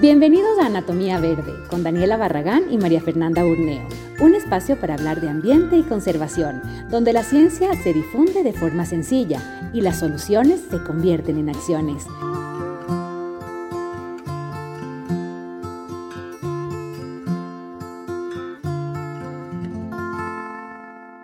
[0.00, 3.84] Bienvenidos a Anatomía Verde con Daniela Barragán y María Fernanda Urneo,
[4.20, 8.86] un espacio para hablar de ambiente y conservación, donde la ciencia se difunde de forma
[8.86, 12.06] sencilla y las soluciones se convierten en acciones.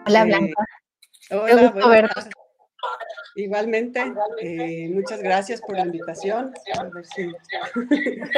[0.05, 0.65] Hola Blanca.
[1.31, 2.29] hola, buenas
[3.37, 4.01] Igualmente,
[4.41, 6.53] eh, muchas gracias por la invitación.
[6.79, 7.23] A ver si...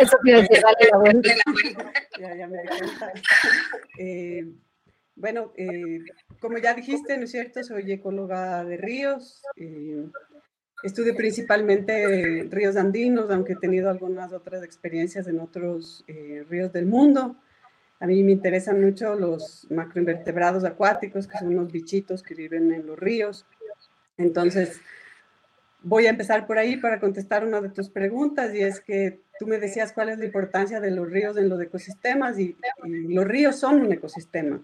[0.00, 1.30] Eso quiero decir, dale la vuelta.
[2.18, 3.12] ya, ya me di cuenta.
[3.98, 4.46] Eh,
[5.14, 6.01] bueno, eh,
[6.40, 7.62] como ya dijiste, ¿no es cierto?
[7.62, 9.42] Soy ecóloga de ríos.
[10.82, 16.04] estudio principalmente ríos andinos, aunque he tenido algunas otras experiencias en otros
[16.48, 17.37] ríos del mundo.
[18.01, 22.87] A mí me interesan mucho los macroinvertebrados acuáticos, que son unos bichitos que viven en
[22.87, 23.46] los ríos
[24.19, 24.80] entonces,
[25.83, 29.46] voy a empezar por ahí para contestar una de tus preguntas y es que tú
[29.46, 33.57] me decías cuál es la importancia de los ríos en los ecosistemas y, los ríos
[33.57, 34.60] son un ecosistema.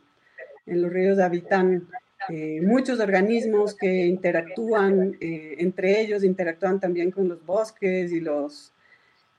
[0.67, 1.89] En los ríos habitan
[2.29, 8.73] eh, muchos organismos que interactúan eh, entre ellos, interactúan también con los bosques y los,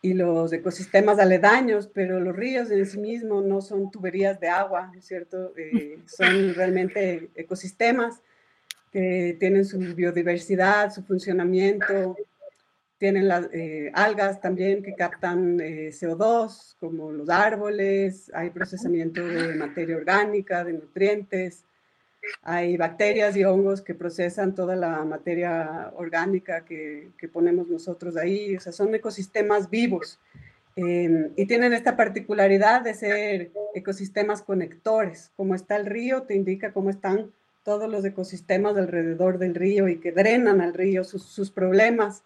[0.02, 4.92] y los ecosistemas aledaños, pero los ríos en sí mismos no son tuberías de agua,
[5.00, 5.54] ¿cierto?
[5.58, 8.22] Eh, son realmente ecosistemas
[8.94, 12.16] que tienen su biodiversidad, su funcionamiento,
[13.00, 19.56] tienen las eh, algas también que captan eh, CO2, como los árboles, hay procesamiento de
[19.56, 21.66] materia orgánica, de nutrientes,
[22.44, 28.56] hay bacterias y hongos que procesan toda la materia orgánica que, que ponemos nosotros ahí,
[28.56, 30.20] o sea, son ecosistemas vivos.
[30.76, 35.32] Em, y tienen esta particularidad de ser ecosistemas conectores.
[35.36, 37.32] Como está el río, te indica cómo están
[37.64, 42.24] todos los ecosistemas alrededor del río y que drenan al río sus, problemas,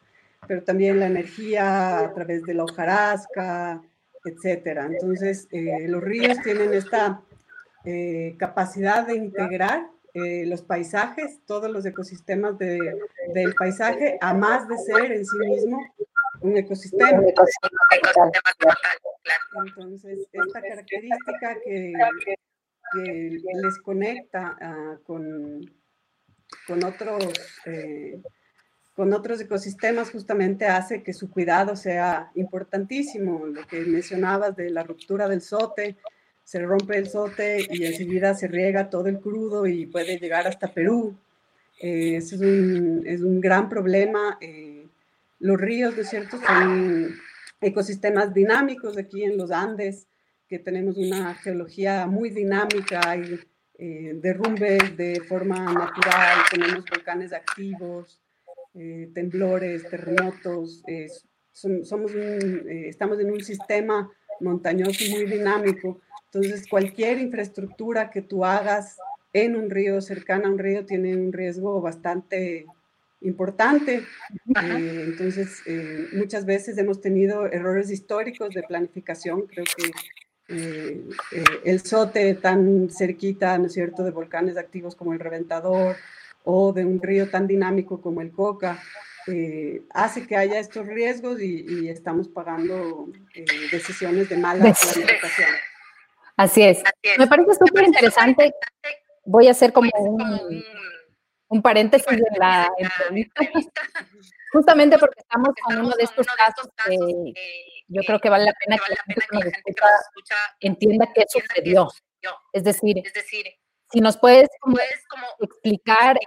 [0.47, 3.81] pero también la energía a través de la hojarasca,
[4.25, 4.87] etcétera.
[4.87, 7.21] Entonces, eh, los ríos tienen esta
[7.85, 14.77] eh, capacidad de integrar eh, los paisajes, todos los ecosistemas del paisaje, a más de
[14.79, 15.79] ser en sí mismo
[16.41, 17.21] un ecosistema.
[19.65, 21.93] Entonces, esta característica que
[22.93, 25.61] que les conecta ah, con,
[26.65, 27.33] con, otros,
[27.65, 28.21] eh,
[28.95, 33.45] con otros ecosistemas justamente hace que su cuidado sea importantísimo.
[33.45, 35.97] Lo que mencionabas de la ruptura del sote,
[36.43, 40.73] se rompe el sote y enseguida se riega todo el crudo y puede llegar hasta
[40.73, 41.15] Perú.
[41.79, 44.37] Eh, es un, es un, gran problema.
[44.41, 44.87] Eh,
[45.39, 47.15] los ríos, de cierto, son
[47.61, 50.07] ecosistemas dinámicos aquí en los Andes
[50.47, 53.39] que tenemos una geología muy dinámica, hay
[53.77, 58.19] eh, derrumbes de forma natural, tenemos volcanes activos,
[58.73, 60.83] eh, temblores, terremotos,
[61.51, 64.09] somos eh, estamos en un sistema
[64.39, 68.97] montañoso muy dinámico, entonces cualquier infraestructura que tú hagas
[69.33, 72.65] en un río, cercana a un río, tiene un riesgo bastante
[73.21, 74.03] importante.
[74.55, 75.61] entonces,
[76.13, 79.47] muchas veces hemos tenido errores históricos de planificación.
[79.47, 79.91] Creo que
[80.49, 81.03] eh,
[81.33, 85.97] eh, el sote tan cerquita, ¿no es cierto?, de volcanes activos como el Reventador
[86.43, 88.81] o de un río tan dinámico como el Coca,
[89.27, 93.09] eh, hace que haya estos riesgos y, estamos pagando
[93.71, 95.49] decisiones de mala planificación.
[96.37, 96.81] Así es.
[97.17, 98.53] Me parece súper interesante.
[99.25, 100.63] Voy a hacer como un,
[101.49, 103.41] un paréntesis en la entrevista,
[104.51, 107.33] justamente porque estamos con uno de estos casos que
[107.87, 111.89] yo creo que vale la pena que la gente que nos escucha entienda qué sucedió.
[112.53, 113.03] Es decir,
[113.91, 114.77] si nos puedes como,
[115.39, 116.17] explicar,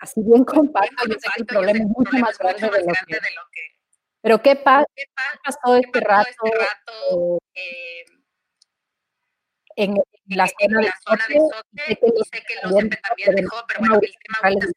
[0.00, 2.92] así bien compacto, yo sé que el problema es mucho más grande de lo
[3.52, 3.62] que...
[4.20, 8.04] Pero ¿qué, pasó este rato, eh,
[9.76, 9.94] en,
[10.26, 11.40] la zona de Sote?
[12.30, 14.70] Sé que los también dejó, pero bueno, el tema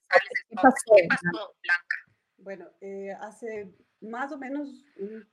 [0.48, 2.01] ¿Qué pasó, Blanca?
[2.44, 3.68] Bueno, eh, hace
[4.02, 4.84] más o menos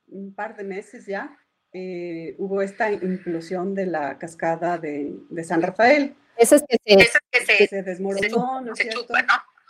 [0.07, 1.35] un, par de meses ya
[1.73, 6.15] eh, hubo esta implosión de la cascada de, de San Rafael.
[6.37, 7.09] Eso es que
[7.45, 9.13] se, se, desmoronó, ¿no es cierto?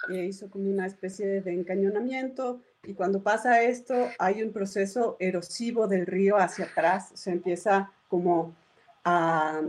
[0.10, 5.88] E hizo como una especie de encañonamiento y cuando pasa esto hay un proceso erosivo
[5.88, 8.56] del río hacia atrás, se empieza como
[9.04, 9.62] a,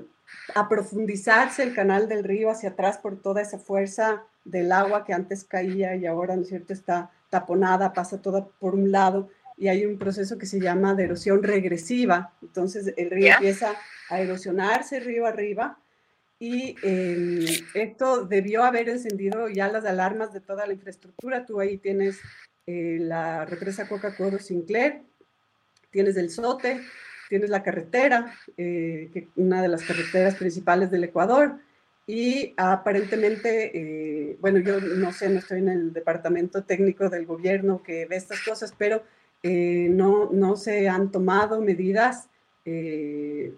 [0.54, 5.12] a profundizarse el canal del río hacia atrás por toda esa fuerza del agua que
[5.12, 9.68] antes caía y ahora, ¿no es cierto?, está taponada, pasa toda por un lado y
[9.68, 12.34] hay un proceso que se llama de erosión regresiva.
[12.42, 13.74] Entonces el río empieza
[14.08, 15.78] a erosionarse río arriba
[16.38, 17.44] y em,
[17.74, 21.46] esto debió haber encendido ya las alarmas de toda la infraestructura.
[21.46, 22.18] Tú ahí tienes
[22.66, 25.02] eh, la represa Coca-Cola Sinclair,
[25.90, 26.80] tienes el SOTE,
[27.28, 31.60] tienes la carretera, que una de las carreteras principales del Ecuador,
[32.10, 38.06] y aparentemente, bueno, yo no sé, no estoy en el departamento técnico del gobierno que
[38.06, 39.02] ve estas cosas, pero
[39.42, 42.28] no, no se han tomado medidas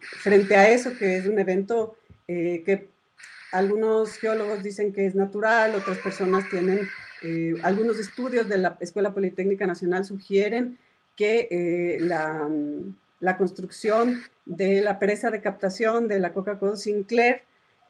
[0.01, 1.97] frente a eso, que es un evento
[2.27, 2.89] que
[3.53, 6.89] algunos geólogos dicen que es natural, otras personas tienen,
[7.23, 10.79] eh, algunos estudios de la Escuela Politécnica Nacional sugieren
[11.15, 12.49] que eh, la,
[13.21, 17.43] la, construcción de la presa de captación de la Coca-Cola Sinclair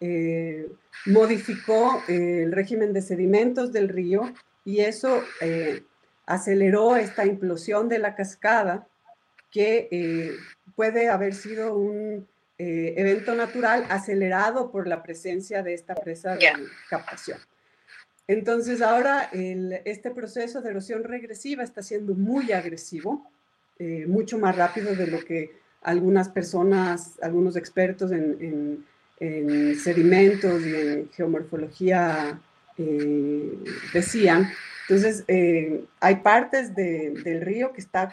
[0.05, 0.69] eh,
[1.07, 4.35] modificó el régimen de sedimentos del río
[4.65, 5.23] y eso
[6.27, 8.87] aceleró esta implosión de la cascada
[9.51, 10.39] que
[10.75, 12.27] puede haber sido un
[12.65, 16.53] eh, evento natural acelerado por la presencia de esta presa de
[16.89, 17.39] captación.
[18.29, 23.29] Entonces ahora este proceso de erosión regresiva está siendo muy agresivo,
[23.81, 28.85] eh, mucho más rápido de lo que algunas personas, algunos expertos en,
[29.79, 32.41] sedimentos y en geomorfología
[32.79, 33.59] eh,
[33.93, 34.51] decían.
[34.89, 35.25] Entonces,
[36.01, 38.13] hay partes del río que está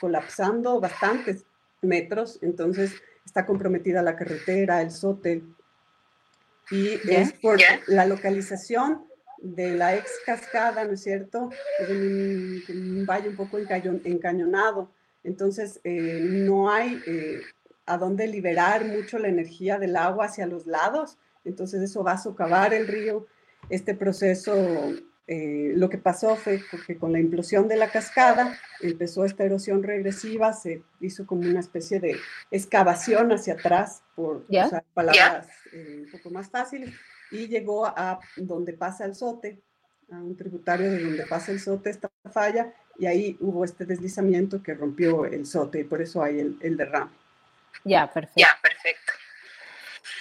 [0.00, 1.44] colapsando bastantes
[1.82, 2.92] metros, entonces
[3.24, 5.42] está comprometida la carretera, el SOTE,
[6.70, 9.04] y es por la localización
[9.38, 11.50] de la ex cascada, ¿no es cierto?
[11.78, 14.90] Es en un, valle un poco encañonado,
[15.24, 17.40] entonces eh, no hay eh,
[17.88, 22.18] a dónde liberar mucho la energía del agua hacia los lados, entonces eso va a
[22.18, 23.26] socavar el río.
[23.70, 24.54] Este proceso
[25.30, 29.82] eh, lo que pasó fue que con la implosión de la cascada empezó esta erosión
[29.82, 32.16] regresiva, se hizo como una especie de
[32.50, 36.94] excavación hacia atrás, por usar palabras eh, un poco más fáciles,
[37.30, 39.60] y llegó a donde pasa el sote,
[40.10, 44.62] a un tributario de donde pasa el sote, esta falla, y ahí hubo este deslizamiento
[44.62, 47.10] que rompió el sote, y por eso hay el, el derrame.
[47.84, 48.40] Ya, perfecto.
[48.40, 49.12] Ya, perfecto.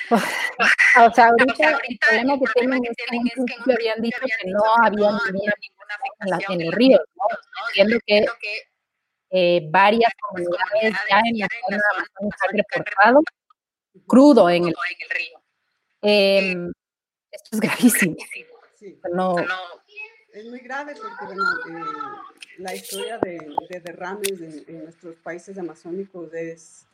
[0.09, 1.79] O sea, ahorita,
[2.11, 6.61] el problema que tienen es que en un habían dicho que no había ninguna afectación
[6.61, 7.23] en los ríos, ¿no?
[7.73, 7.99] Siendo
[8.39, 8.61] que
[9.29, 13.21] eh, varias comunidades ya en la zona amazónica han reportado
[14.05, 14.75] crudo en el
[15.09, 15.41] río.
[16.01, 16.55] Eh,
[17.31, 18.15] esto es gravísimo.
[18.79, 18.99] Sí.
[19.11, 19.35] No,
[20.33, 23.39] es muy grave porque bueno, eh, la historia de,
[23.69, 26.87] de derrames en, en, nuestros países amazónicos es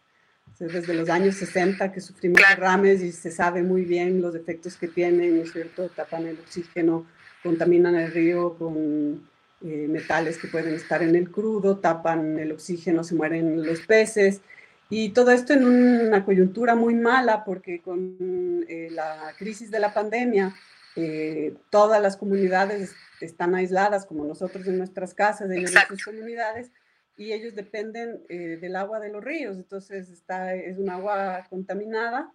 [0.59, 4.87] desde los años 60 que sufrimos derrames y se sabe muy bien los efectos que
[4.87, 5.89] tienen, ¿no es cierto?
[5.89, 7.05] Tapan el oxígeno,
[7.41, 9.27] contaminan el río con
[9.61, 14.41] eh, metales que pueden estar en el crudo, tapan el oxígeno, se mueren los peces.
[14.89, 19.93] Y todo esto en una coyuntura muy mala porque con eh, la crisis de la
[19.93, 20.53] pandemia,
[20.95, 26.69] eh, todas las comunidades están aisladas, como nosotros en nuestras casas, en nuestras comunidades,
[27.17, 32.31] y ellos dependen eh, del agua de los ríos, entonces está, es un agua contaminada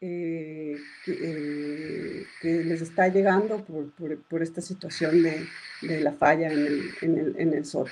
[0.00, 0.76] eh,
[1.06, 5.46] eh, que, les está llegando por, por, por esta situación de,
[5.82, 7.90] de, la falla en el, en el, en el soto.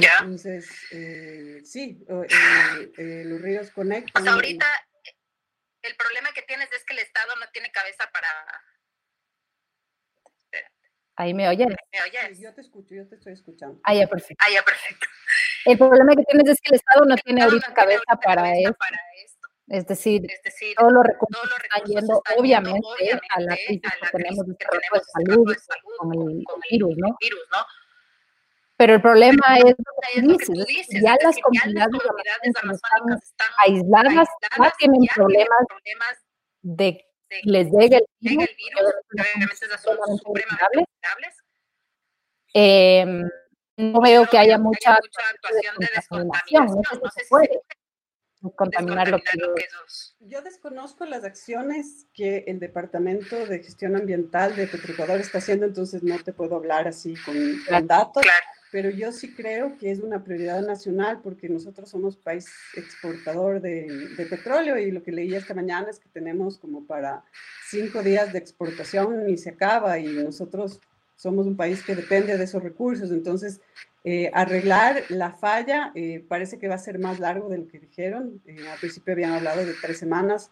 [0.00, 0.18] Ya.
[0.20, 0.66] Entonces,
[1.64, 4.22] sí, los ríos conectan.
[4.22, 4.66] Sea, ahorita
[5.82, 8.28] el problema que tienes es que el Estado no tiene cabeza para
[11.16, 11.68] Ahí me oyes.
[11.68, 12.36] ¿Me oyes?
[12.36, 13.80] Sí, yo te escucho, yo te estoy escuchando.
[13.84, 14.44] Ah, ya, perfecto.
[14.46, 15.06] Ah, ya, perfecto.
[15.64, 18.58] El problema que tienes es que el Estado no tiene ahorita no cabeza, cabeza para,
[18.58, 18.76] esto.
[18.78, 19.48] para, esto.
[19.68, 23.56] Es decir, es decir todos los recursos, todos los están yendo, están obviamente, a la
[23.56, 26.44] crisis a la que tenemos de que trabajo de tenemos salud, de salud con el,
[26.44, 27.16] con el virus, ¿no?
[27.20, 27.58] virus, ¿no?
[28.76, 31.36] Pero el problema es lo que Es tú lo que dices, tú dices, ya las
[31.38, 36.18] comunidades comunidades amazónicas están aisladas, ya aisladas, tienen ya problemas tienen problemas
[36.62, 37.13] de de que
[37.44, 40.84] les llegue el llega virus, el virus, que obviamente son supremamente supremamente vulnerables.
[41.02, 41.36] vulnerables.
[42.54, 43.06] Eh,
[43.76, 46.76] no veo que haya mucha, mucha actuación de descontaminación, descontaminación.
[46.76, 47.60] no sé si No sé se si puede
[48.54, 49.66] contaminar lo que
[50.20, 56.02] Yo desconozco las acciones que el Departamento de Gestión Ambiental de Petroecuador está haciendo, entonces
[56.02, 57.34] no te puedo hablar así con,
[57.68, 58.46] con datos, Claro.
[58.74, 63.86] Pero yo sí creo que es una prioridad nacional porque nosotros somos país exportador de,
[64.16, 67.22] de petróleo y lo que leí esta mañana es que tenemos como para
[67.68, 70.80] cinco días de exportación y se acaba y nosotros
[71.14, 73.60] somos un país que depende de esos recursos, entonces
[74.02, 77.78] eh, arreglar la falla eh, parece que va a ser más largo de lo que
[77.78, 80.50] dijeron, eh, al principio habían hablado de tres semanas,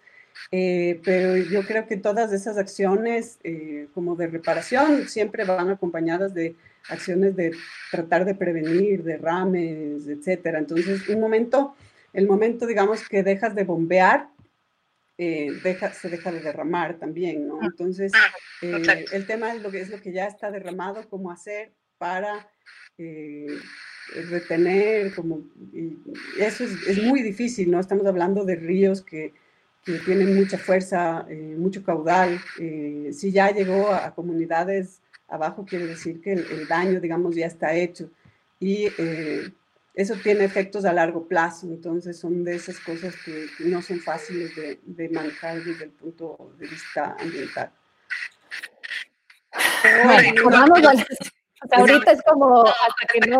[0.50, 6.34] eh, pero yo creo que todas esas acciones eh, como de reparación siempre van acompañadas
[6.34, 6.54] de
[6.88, 7.52] acciones de
[7.90, 10.58] tratar de prevenir derrames, etcétera.
[10.58, 11.74] Entonces, un momento,
[12.12, 14.28] el momento, digamos, que dejas de bombear,
[15.18, 17.62] eh, deja, se deja de derramar también, ¿no?
[17.62, 18.12] Entonces,
[18.62, 19.12] eh, exacto.
[19.12, 22.48] el tema es lo, que, es lo que ya está derramado, cómo hacer para
[22.98, 23.46] eh,
[24.30, 25.98] retener, como, y
[26.38, 27.78] eso es, es, muy difícil, ¿no?
[27.78, 29.32] Estamos hablando de ríos que,
[29.84, 32.40] que tienen mucha fuerza, eh, mucho caudal.
[32.58, 35.01] Eh, si ya llegó a, comunidades
[35.32, 38.10] abajo, quiere decir que el, daño, digamos, ya está hecho.
[38.60, 39.50] Y eh,
[39.94, 44.54] eso tiene efectos a largo plazo, entonces son de esas cosas que, no son fáciles
[44.54, 47.72] de, de, manejar desde el punto de vista ambiental.
[50.04, 50.80] Bueno, vamos
[51.70, 53.38] ahorita es como hasta que no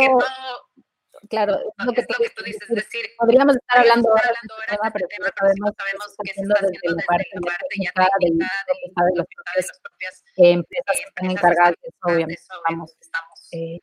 [1.32, 4.92] claro, es lo que, tú, dices, es decir, podríamos estar hablando ahora de este tema,
[4.92, 5.06] pero
[5.38, 10.24] sabemos, sabemos que se está haciendo desde la parte ya técnica de, de, las propias
[10.36, 13.80] empresas que están encargadas de eso, obviamente estamos, estamos eh,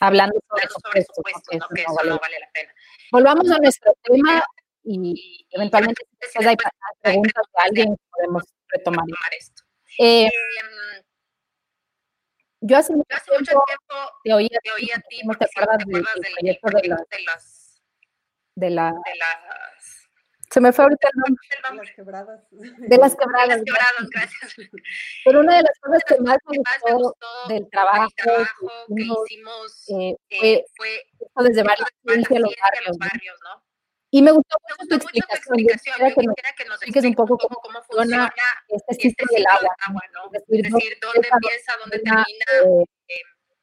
[0.00, 2.72] hablando sobre eso, que eso no vale la pena.
[3.12, 4.42] Volvamos a nuestro tema
[4.82, 6.56] y eventualmente si hay
[7.02, 9.04] preguntas de alguien podemos retomar
[9.38, 9.62] esto.
[9.98, 10.30] Eh,
[12.60, 13.94] yo hace mucho, hace mucho tiempo,
[14.24, 16.04] te oía, te oía a ti, ¿cómo te acuerdas, del,
[16.38, 17.82] proyecto de, las, de las,
[18.54, 19.96] de, la, de las
[20.50, 21.48] se me fue ahorita el nombre.
[21.50, 22.40] De las quebradas.
[22.50, 23.48] De las quebradas.
[23.48, 24.56] De las quebradas, gracias.
[25.24, 28.08] Pero una de las cosas que más me gustó del trabajo,
[28.96, 29.84] que hicimos
[30.30, 33.65] eh, fue, fue desde varios a los barrios, ¿no?
[34.10, 35.58] Y me gustó mucho tu explicación.
[35.58, 38.32] Yo quisiera que, nos, que nos expliques un poco cómo, cómo funciona
[38.68, 39.76] este, este ciclo del agua.
[39.86, 40.30] agua ¿no?
[40.32, 43.20] Es decir, dónde empieza, dónde termina eh,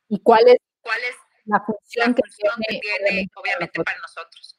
[0.10, 4.00] y cuál es, cuál es la función, la función que, tiene, que tiene obviamente, para
[4.00, 4.58] nosotros.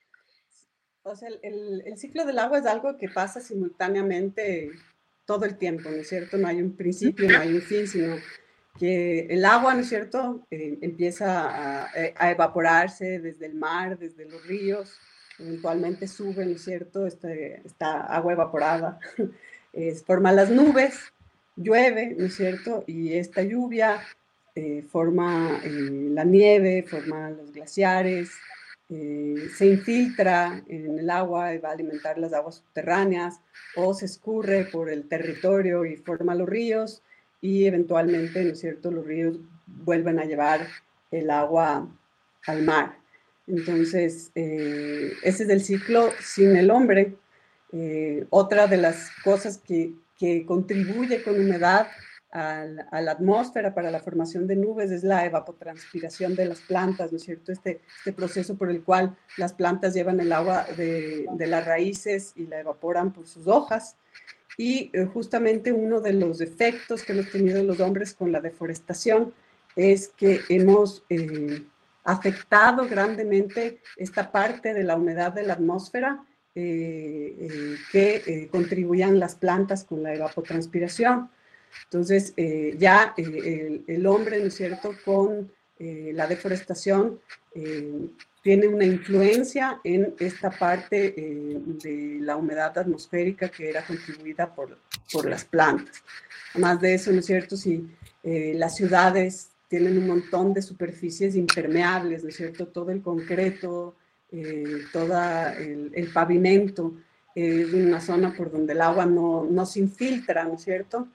[1.02, 4.70] O sea, el, el, ciclo del agua es algo que pasa simultáneamente
[5.26, 6.38] todo el tiempo, ¿no es cierto?
[6.38, 8.16] No hay un principio, no hay un fin, sino
[8.78, 14.24] que el agua, ¿no es cierto?, eh, empieza a, a, evaporarse desde el mar, desde
[14.24, 14.98] los ríos,
[15.38, 17.06] eventualmente sube, ¿no es cierto?
[17.06, 18.98] Este, esta agua evaporada
[20.06, 21.12] forma las nubes,
[21.56, 22.84] llueve, ¿no es cierto?
[22.86, 24.00] Y esta lluvia
[24.56, 28.30] eh, forma eh, la nieve, forma los glaciares,
[28.88, 33.40] eh, se infiltra en el agua y va a alimentar las aguas subterráneas
[33.74, 37.02] o se escurre por el territorio y forma los ríos
[37.40, 40.68] y eventualmente, ¿no es cierto?, los ríos vuelven a llevar
[41.10, 41.88] el agua
[42.46, 42.96] al mar.
[43.46, 47.16] Entonces, eh, ese es el ciclo sin el hombre.
[47.72, 51.88] Eh, otra de las cosas que, que contribuye con humedad
[52.34, 57.18] a la, atmósfera para la formación de nubes es la evapotranspiración de las plantas, ¿no
[57.18, 57.52] es cierto?
[57.52, 62.32] Este, este proceso por el cual las plantas llevan el agua de, de las raíces
[62.34, 63.96] y la evaporan por sus hojas.
[64.56, 69.32] Y eh, justamente uno de los efectos que hemos tenido los hombres con la deforestación
[69.76, 71.04] es que hemos
[72.04, 76.22] afectado grandemente esta parte de la humedad de la atmósfera
[76.56, 81.28] eh, eh, que eh, contribuían las plantas con la evapotranspiración.
[81.84, 82.32] Entonces,
[82.78, 87.18] ya el, hombre, ¿no es cierto?, con la deforestación
[88.42, 94.78] tiene una influencia en esta parte de la humedad atmosférica que era contribuida por,
[95.12, 96.04] por las plantas.
[96.52, 97.88] Además de eso, ¿no es cierto?, si
[98.22, 102.68] las ciudades tienen un montón de superficies impermeables, ¿no es cierto?
[102.68, 103.96] Todo el concreto,
[104.30, 105.14] eh, todo
[105.58, 106.94] el, pavimento
[107.34, 111.08] es una zona por donde el agua no, no se infiltra, ¿no es cierto?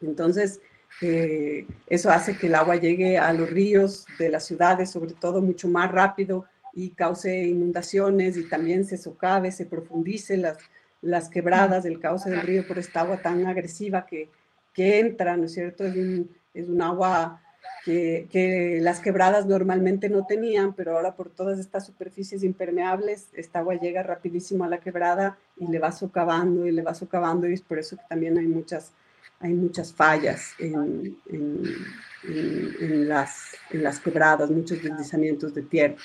[0.00, 0.60] Entonces,
[1.00, 5.42] eh, eso hace que el agua llegue a los ríos de las ciudades, sobre todo
[5.42, 10.58] mucho más rápido y cause inundaciones y también se socave, se profundice las,
[11.02, 14.30] las quebradas del cauce del río por esta agua tan agresiva que,
[14.72, 15.84] que entra, ¿no es cierto?
[15.84, 17.40] Es un, es un agua
[17.84, 23.74] que, las quebradas normalmente no tenían, pero ahora por todas estas superficies impermeables, esta agua
[23.74, 27.62] llega rapidísimo a la quebrada y le va socavando y le va socavando y es
[27.62, 28.92] por eso que también hay muchas,
[29.40, 35.96] hay muchas fallas en, en, las, en las quebradas, muchos deslizamientos de tierra.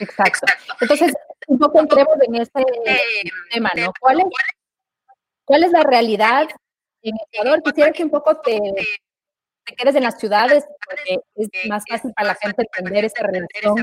[0.00, 0.46] Exacto.
[0.80, 1.12] Entonces,
[1.48, 2.62] un poco entremos en este
[3.50, 3.92] tema, ¿no?
[3.98, 4.26] ¿Cuál es,
[5.44, 6.46] cuál es la realidad
[7.02, 7.62] en Ecuador?
[7.64, 8.60] Quisiera que un poco te
[9.68, 13.76] te quedes en las ciudades, porque es más fácil para la gente entender esa relación.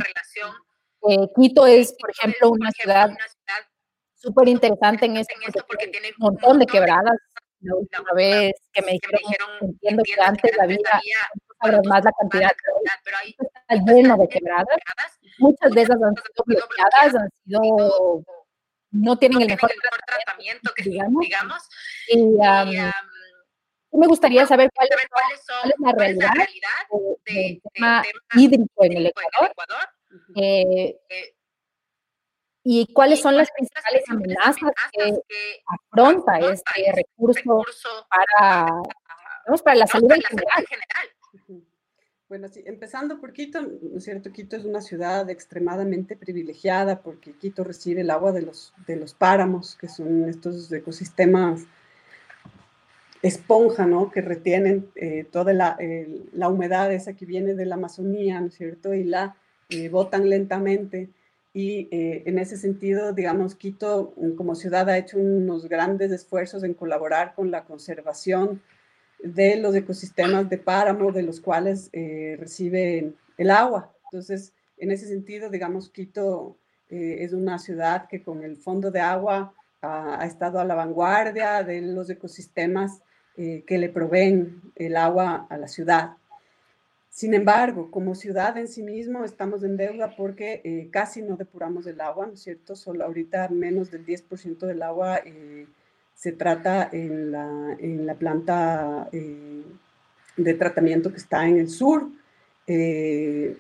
[1.08, 3.12] Eh, Quito es, por ejemplo, una ciudad
[4.16, 7.18] súper interesante en esto, porque tiene un montón de quebradas.
[7.62, 9.20] La última vez que me dijeron,
[9.62, 11.02] entiendo que antes la vida,
[11.64, 12.52] no más la cantidad,
[13.04, 14.80] pero ahí está lleno de quebradas.
[15.40, 18.24] Muchas de esas han sido bloqueadas, han sido,
[18.92, 19.72] no tienen el mejor
[20.08, 21.26] tratamiento, que digamos.
[22.08, 22.38] Y,
[23.98, 24.90] me gustaría saber cuál,
[25.34, 26.32] es la realidad,
[27.26, 28.04] del tema
[28.36, 29.52] hídrico en el Ecuador.
[30.36, 31.36] Eh, eh,
[32.64, 35.14] y cuáles son las principales amenazas que
[35.68, 37.64] afronta este recurso
[38.10, 38.72] para,
[39.64, 40.66] para la salud en general.
[42.28, 44.32] Bueno, sí, empezando por Quito, ¿no es cierto?
[44.32, 49.14] Quito es una ciudad extremadamente privilegiada porque Quito recibe el agua de los, de los
[49.14, 51.68] páramos, que son estos ecosistemas
[53.28, 54.12] esponja, ¿no?
[54.12, 55.78] Que retienen eh, toda la,
[56.34, 58.94] la, humedad esa que viene de la Amazonía, ¿no es cierto?
[58.94, 59.36] Y la
[59.70, 61.10] eh, botan lentamente.
[61.54, 66.74] Y eh, en ese sentido, digamos, Quito como ciudad ha hecho unos grandes esfuerzos en
[66.74, 68.62] colaborar con la conservación
[69.24, 73.94] de los ecosistemas de páramo de los cuales eh, reciben el agua.
[74.12, 76.58] Entonces, en ese sentido, digamos, Quito
[76.90, 81.64] eh, es una ciudad que con el fondo de agua ha, estado a la vanguardia
[81.64, 83.02] de los ecosistemas
[83.38, 86.18] eh, que le proveen el agua a la ciudad.
[87.10, 92.02] Sin embargo, como ciudad en sí mismo estamos en deuda porque casi no depuramos el
[92.02, 92.76] agua, ¿no es cierto?
[92.76, 95.22] Solo ahorita menos del 10% del agua
[96.16, 99.64] se trata en la, planta eh,
[100.38, 102.10] de tratamiento que está en el sur.
[102.68, 103.58] Eh,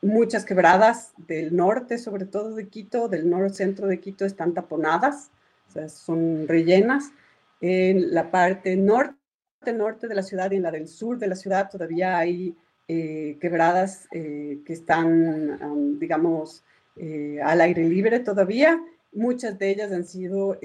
[0.00, 5.30] muchas quebradas del norte, sobre todo de Quito, del norte centro de Quito, están taponadas,
[5.68, 7.12] o sea, son rellenas.
[7.60, 9.17] En la parte norte,
[9.72, 13.36] norte de la ciudad y en la del sur de la ciudad todavía hay eh,
[13.40, 16.64] quebradas que están, digamos,
[17.44, 18.80] al aire libre todavía.
[19.12, 20.58] Muchas de ellas han sido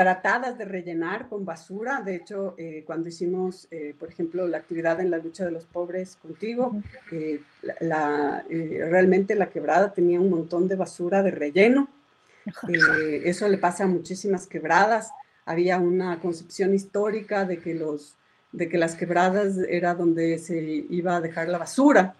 [0.00, 2.00] tratadas de rellenar con basura.
[2.00, 5.66] De hecho, eh, cuando hicimos, eh, por ejemplo, la actividad en la lucha de los
[5.66, 6.74] pobres contigo,
[7.12, 7.42] eh,
[7.80, 11.90] la, realmente la quebrada tenía un montón de basura de relleno.
[13.24, 15.10] eso le pasa a muchísimas quebradas.
[15.50, 18.14] Había una concepción histórica de que, los,
[18.52, 22.14] de que las quebradas era donde se iba a dejar la basura.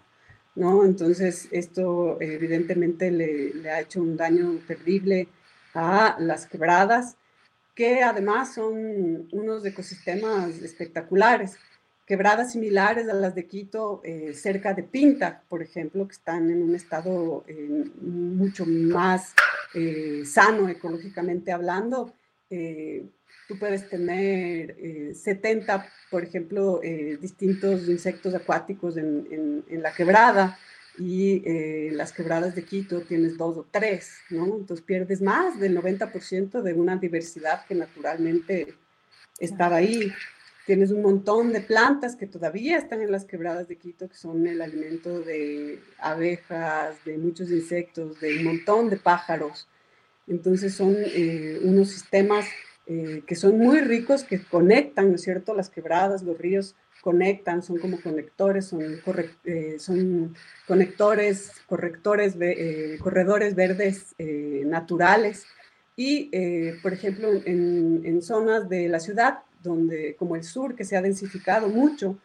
[0.55, 0.83] ¿no?
[0.83, 5.29] Entonces, esto evidentemente le, ha hecho un daño terrible
[5.73, 7.15] a las quebradas
[7.73, 11.57] que además son unos ecosistemas espectaculares.
[12.05, 16.61] Quebradas similares a las de Quito, eh, cerca de Pinta, por ejemplo, que están en
[16.61, 19.33] un estado eh, mucho más
[19.73, 22.13] eh, sano ecológicamente hablando.
[23.51, 24.75] Tú puedes tener
[25.13, 26.79] 70, por ejemplo,
[27.19, 30.57] distintos insectos acuáticos en, en la quebrada
[30.97, 34.45] y eh, las quebradas de Quito tienes dos o tres, ¿no?
[34.45, 38.75] Entonces pierdes más del 90% de una diversidad que naturalmente
[39.39, 40.11] estaba ahí.
[40.65, 44.45] Tienes un montón de plantas que todavía están en las quebradas de Quito, que son
[44.45, 49.67] el alimento de abejas, de muchos insectos, de un montón de pájaros.
[50.27, 52.45] Entonces son eh, unos sistemas
[52.87, 57.63] eh, que son muy ricos, que conectan, ¿no es cierto?, las quebradas, los ríos conectan,
[57.63, 59.01] son como conectores, son,
[59.43, 60.35] eh, son
[60.67, 65.45] conectores, correctores, eh, corredores verdes eh, naturales.
[65.97, 66.31] Y,
[66.81, 71.01] por ejemplo, en, en, zonas de la ciudad, donde, como el sur, que se ha
[71.01, 72.17] densificado mucho,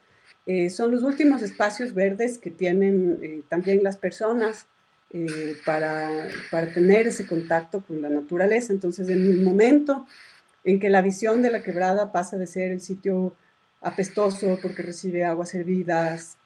[0.71, 4.67] son los últimos espacios verdes que tienen también las personas
[5.67, 8.73] para, para tener ese contacto con la naturaleza.
[8.73, 10.07] Entonces, en el momento
[10.67, 13.35] en que la visión de la quebrada pasa de ser el sitio
[13.81, 16.37] apestoso porque recibe aguas hervidas,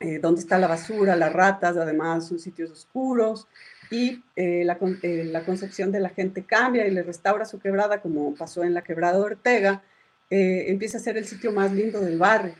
[0.00, 3.46] eh, donde está la basura, las ratas, además son sitios oscuros,
[3.88, 8.00] y eh, la, eh, la, concepción de la gente cambia y le restaura su quebrada,
[8.00, 9.82] como pasó en la quebrada de Ortega,
[10.28, 12.54] empieza a ser el sitio más lindo del barrio.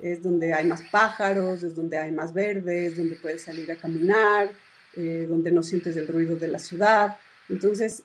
[0.00, 4.50] Es donde hay más pájaros, es donde hay más verdes, donde puedes salir a caminar,
[4.96, 7.16] donde no sientes el ruido de la ciudad.
[7.48, 8.02] Entonces,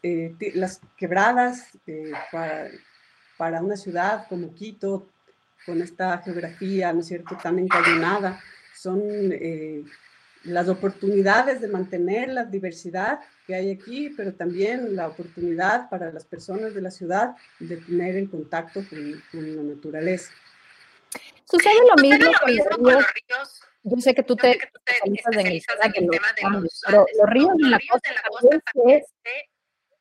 [0.53, 1.67] las quebradas
[2.31, 2.69] para,
[3.37, 5.07] para una ciudad como Quito
[5.65, 8.39] con esta geografía, ¿no es cierto?, tan encadenada,
[8.75, 9.83] son eh,
[10.43, 16.25] las oportunidades de mantener la diversidad que hay aquí, pero también la oportunidad para las
[16.25, 20.31] personas de la ciudad de tener el contacto con, la naturaleza.
[21.45, 22.31] Sucede lo mismo,
[22.75, 23.61] con los ríos.
[23.83, 27.71] Yo sé que tú te especializas en el tema de los pero los ríos en
[27.71, 28.09] la costa
[28.73, 29.31] también se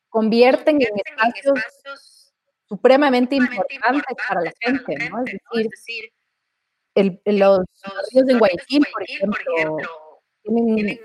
[0.09, 2.33] convierten en espacios
[2.67, 5.23] supremamente importante para la gente, ¿no?
[5.25, 6.11] Es decir,
[6.95, 7.59] el, los,
[8.11, 9.77] ríos de Guayaquil, por ejemplo,
[10.43, 10.99] tienen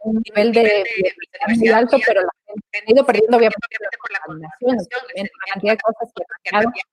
[0.00, 0.84] un nivel de,
[1.56, 3.66] muy alto, pero la gente ha ido perdiendo obviamente
[4.00, 4.76] por la contaminación,
[5.16, 6.88] la cantidad de cosas que han cambiado,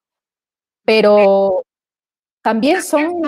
[0.86, 1.63] pero
[2.41, 3.21] también son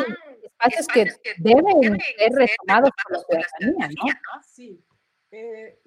[0.60, 4.42] espacios que deben ser retomados por la ciudadanía, ¿no?
[4.46, 4.84] Sí.
[5.32, 5.80] Eh,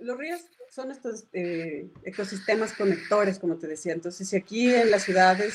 [0.00, 3.92] los ríos son estos eh, ecosistemas conectores, como te decía.
[3.92, 5.54] Entonces, si aquí en las ciudades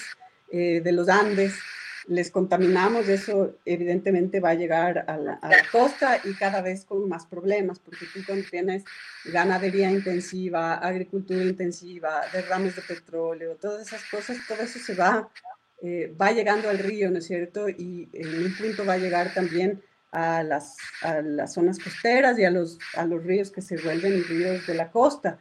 [0.51, 1.55] eh, de los Andes
[2.07, 5.39] les contaminamos, eso evidentemente va a llegar a la,
[5.71, 8.85] costa y cada vez con más problemas, porque tú cuando tienes
[9.25, 15.29] ganadería intensiva, agricultura intensiva, derrames de petróleo, todas esas cosas, todo eso se va
[15.83, 17.69] va llegando al río, ¿no es cierto?
[17.69, 22.45] Y en un punto va a llegar también a las, a las zonas costeras y
[22.45, 25.39] a los, a los ríos que se vuelven ríos de la costa.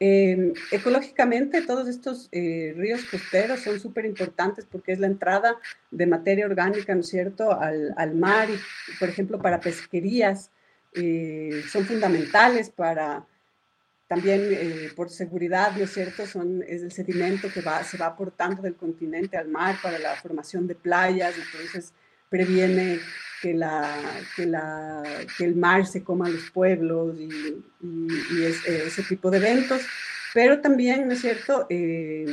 [0.00, 5.56] Eh, ecológicamente, todos estos eh, ríos costeros son súper importantes porque es la entrada
[5.90, 8.58] de materia orgánica, ¿no es cierto?, al, al mar y,
[8.98, 10.50] por ejemplo, para pesquerías,
[10.94, 13.24] eh, son fundamentales para
[14.14, 18.62] también por seguridad, ¿no es cierto?, son, es el sedimento que va, se va aportando
[18.62, 21.92] del continente al mar para la formación de playas, entonces
[22.28, 23.00] previene
[23.42, 24.00] que, la,
[24.36, 25.02] que, la,
[25.36, 27.28] que el mar se coma los pueblos y,
[27.82, 29.82] y, ese tipo de eventos,
[30.32, 31.66] pero también, ¿no es cierto?
[31.68, 32.26] Eh,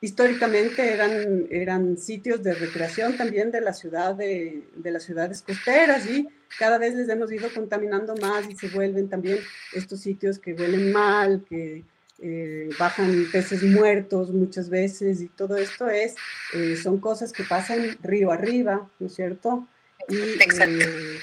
[0.00, 6.06] históricamente eran, eran sitios de recreación también de la ciudad de, de, las ciudades costeras
[6.08, 6.26] y
[6.58, 9.38] cada vez les hemos ido contaminando más y se vuelven también
[9.74, 11.84] estos sitios que huelen mal, que
[12.22, 16.14] eh, bajan peces muertos muchas veces y todo esto es,
[16.52, 19.66] eh, son cosas que pasan río arriba, ¿no es cierto?
[20.06, 21.18] Y eh,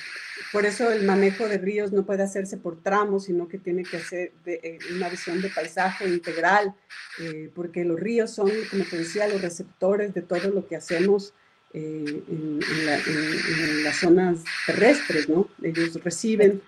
[0.52, 3.98] por eso el manejo de ríos no puede hacerse por tramos, sino que tiene que
[3.98, 6.74] hacer de, eh, una visión de paisaje integral,
[7.20, 11.34] eh, porque los ríos son, como te decía, los receptores de todo lo que hacemos
[11.74, 15.50] en, en, las zonas terrestres, ¿no?
[15.62, 16.62] Ellos reciben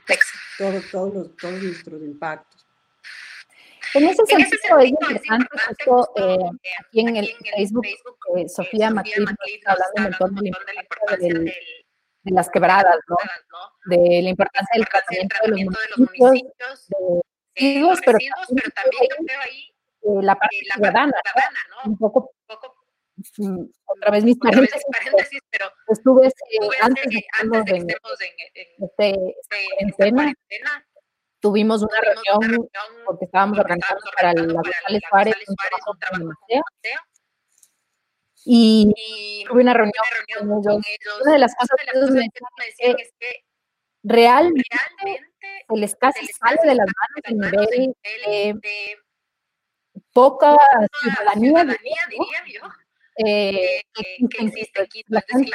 [0.58, 2.66] todo, todos, los, todos nuestros impactos.
[3.96, 7.86] En ese sentido, es interesante, justo aquí en el Facebook,
[8.48, 11.54] Sofía Matilde está hablando en el del impacto del
[12.30, 13.18] de las quebradas, ¿no?
[13.86, 15.40] De la importancia del tratamiento
[15.80, 17.22] de los municipios, de
[17.56, 18.18] residuos, pero,
[18.76, 21.14] también creo ahí eh, la parte ciudadana,
[21.70, 21.92] ¿no?
[21.92, 22.32] Un poco,
[23.86, 26.32] otra vez mis paréntesis, pero estuve eh,
[26.82, 27.90] antes de que en,
[28.80, 29.36] este,
[29.80, 30.86] esta cuarentena,
[31.42, 32.70] tuvimos una reunión
[33.06, 36.28] porque estábamos organizando para la González Suárez un trabajo con el
[38.46, 38.94] y,
[39.48, 39.94] tuve una reunión,
[40.38, 41.22] con, ellos.
[41.24, 43.44] Una de las cosas que ellos me decían es que
[44.04, 44.64] realmente
[45.68, 47.96] se les casi sale de las manos el nivel
[48.62, 48.98] de
[50.14, 50.58] poca
[51.02, 52.68] ciudadanía, diría yo,
[53.26, 55.04] eh, que existe aquí.
[55.08, 55.52] La gente,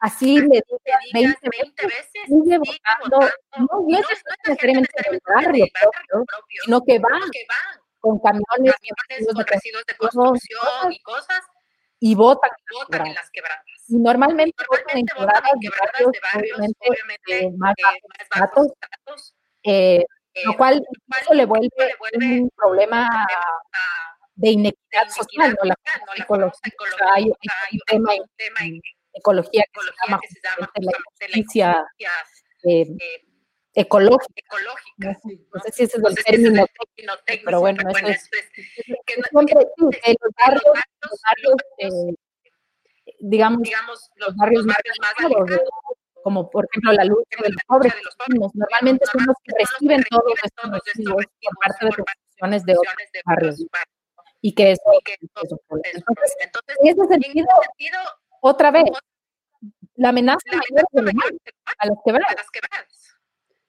[0.00, 0.62] así le
[1.12, 4.06] dice 20 veces, sigue votando, no, no es
[4.46, 6.26] necesariamente el barrio propio,
[6.64, 7.20] sino que va
[8.00, 8.74] con camiones,
[9.34, 11.40] con residuos de construcción y cosas,
[12.00, 13.64] y votan, votan en las quebradas.
[13.88, 16.86] Y normalmente, votan en quebradas, de barrios, obviamente,
[17.28, 17.74] eh, eh, más,
[18.36, 18.50] más
[19.64, 20.04] eh,
[20.44, 20.84] lo cual
[21.20, 21.68] eso le vuelve,
[22.14, 23.26] un problema
[24.34, 25.68] de inequidad social, ¿no?
[25.68, 25.74] La,
[26.16, 26.72] ecología,
[27.14, 27.36] hay, un
[27.86, 28.12] tema
[28.60, 28.80] en,
[29.12, 31.86] ecología que se llama, la justicia
[33.80, 34.32] ecológica.
[34.34, 35.18] ecológica
[35.54, 36.66] no, sé si ese es el término
[37.24, 38.30] técnico, pero bueno, eso es,
[39.32, 42.14] los los barrios eh,
[43.20, 45.60] digamos, digamos, los barrios más alejados,
[46.22, 47.94] como por ejemplo la lucha de los pobres,
[48.28, 53.66] normalmente son los que reciben todos estos residuos por parte de instituciones de otros barrios.
[54.40, 54.82] Y que eso,
[55.54, 56.02] entonces,
[56.80, 57.48] en ese sentido,
[58.40, 58.84] otra vez,
[59.94, 62.46] la amenaza mayor es a las quebradas.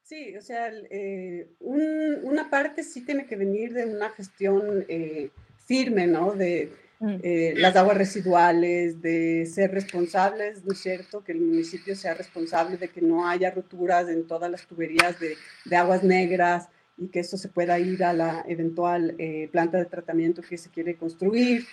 [0.10, 5.30] Sí, o sea, eh, una parte sí tiene que venir de una gestión eh,
[5.68, 6.32] firme, ¿no?
[6.32, 7.18] De mm.
[7.22, 11.24] eh, las aguas residuales, de ser responsables, ¿no es cierto?
[11.24, 15.38] Que el municipio sea responsable de que no haya roturas en todas las tuberías de,
[15.66, 19.16] de aguas negras y que eso se pueda ir a la eventual
[19.52, 21.68] planta de tratamiento que se quiere construir.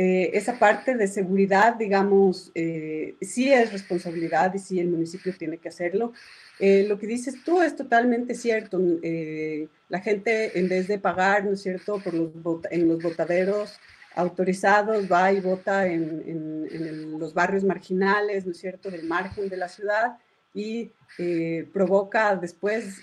[0.00, 6.12] Esa parte de seguridad, digamos, sí es responsabilidad y sí el municipio tiene que hacerlo
[6.58, 8.80] eh, lo que dices tú es totalmente cierto.
[9.02, 12.30] Eh, la gente, en vez de pagar, ¿no es cierto?, por los
[12.70, 13.78] en los botaderos
[14.14, 19.56] autorizados, va y vota en, en, los barrios marginales, ¿no es cierto?, del margen de
[19.56, 20.18] la ciudad
[20.54, 22.98] y eh, provoca después,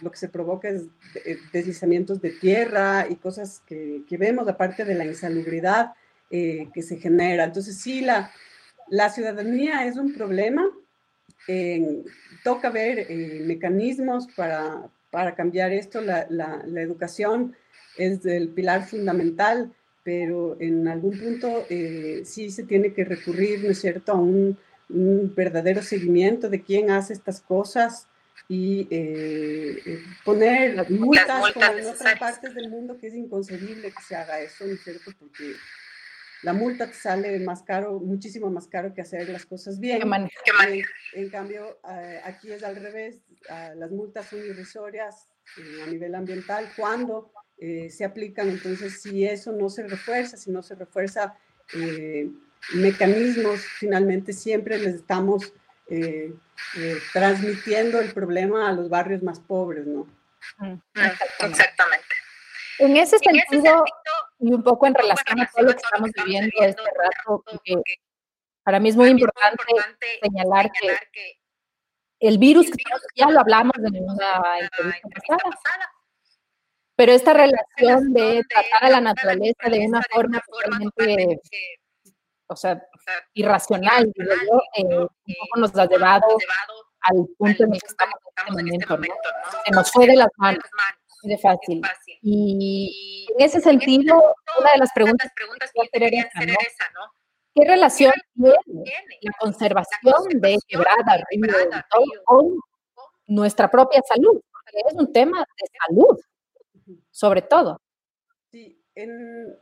[0.00, 0.82] lo que se provoca es
[1.52, 5.92] deslizamientos de tierra y cosas que, que vemos, aparte de la insalubridad
[6.30, 7.44] que se genera.
[7.44, 8.30] Entonces, sí, la,
[8.88, 10.68] la ciudadanía es un problema
[12.44, 16.00] toca ver eh, mecanismos para, para, cambiar esto.
[16.00, 17.56] La, la, la, educación
[17.96, 19.72] es el pilar fundamental,
[20.04, 24.56] pero en algún punto eh, sí se tiene que recurrir, ¿no es cierto?, a un,
[24.88, 28.06] un verdadero seguimiento de quién hace estas cosas
[28.48, 34.16] y eh, poner multas, como en otras partes del mundo que es inconcebible que se
[34.16, 35.10] haga eso, ¿no es cierto?
[35.18, 35.54] Porque
[36.44, 39.98] la multa te sale más caro, muchísimo más caro que hacer las cosas bien.
[39.98, 40.06] ¿Qué
[41.14, 43.16] En, cambio, eh, aquí es al revés,
[43.48, 49.24] ah, las multas son irrisorias eh, a nivel ambiental cuando eh, se aplican, entonces si
[49.24, 51.34] eso no se refuerza, si no se refuerza
[52.72, 55.52] mecanismos, finalmente siempre les estamos
[55.88, 56.32] eh,
[56.76, 60.06] eh, transmitiendo el problema a los barrios más pobres, ¿no?
[61.40, 62.14] Exactamente.
[62.78, 63.84] En ese, sentido,
[64.38, 67.82] y un poco en relación a todo lo que estamos viviendo este rato, porque
[68.64, 69.64] para mí es muy importante,
[70.22, 71.38] señalar, que,
[72.20, 72.66] el virus,
[73.14, 75.92] ya lo hablamos en una entrevista pasada,
[76.96, 81.40] pero esta relación de tratar a la naturaleza de una forma totalmente,
[82.46, 82.82] o sea,
[83.34, 84.12] irracional,
[84.76, 86.26] eh, un poco nos ha llevado
[87.00, 88.14] al punto en el que estamos
[88.58, 89.28] en este momento,
[89.64, 90.64] Se nos fue de las manos,
[91.22, 91.82] de fácil.
[92.22, 97.00] Y en ese sentido, una de las preguntas que hacer era esa, ¿no?
[97.54, 98.56] ¿Qué relación tiene
[99.20, 101.54] la conservación de quebrada, río,
[102.24, 102.58] con
[103.26, 104.40] nuestra propia salud?
[104.50, 106.20] Porque es un tema de salud
[107.14, 107.80] sobre todo.
[108.50, 109.56] Sí, en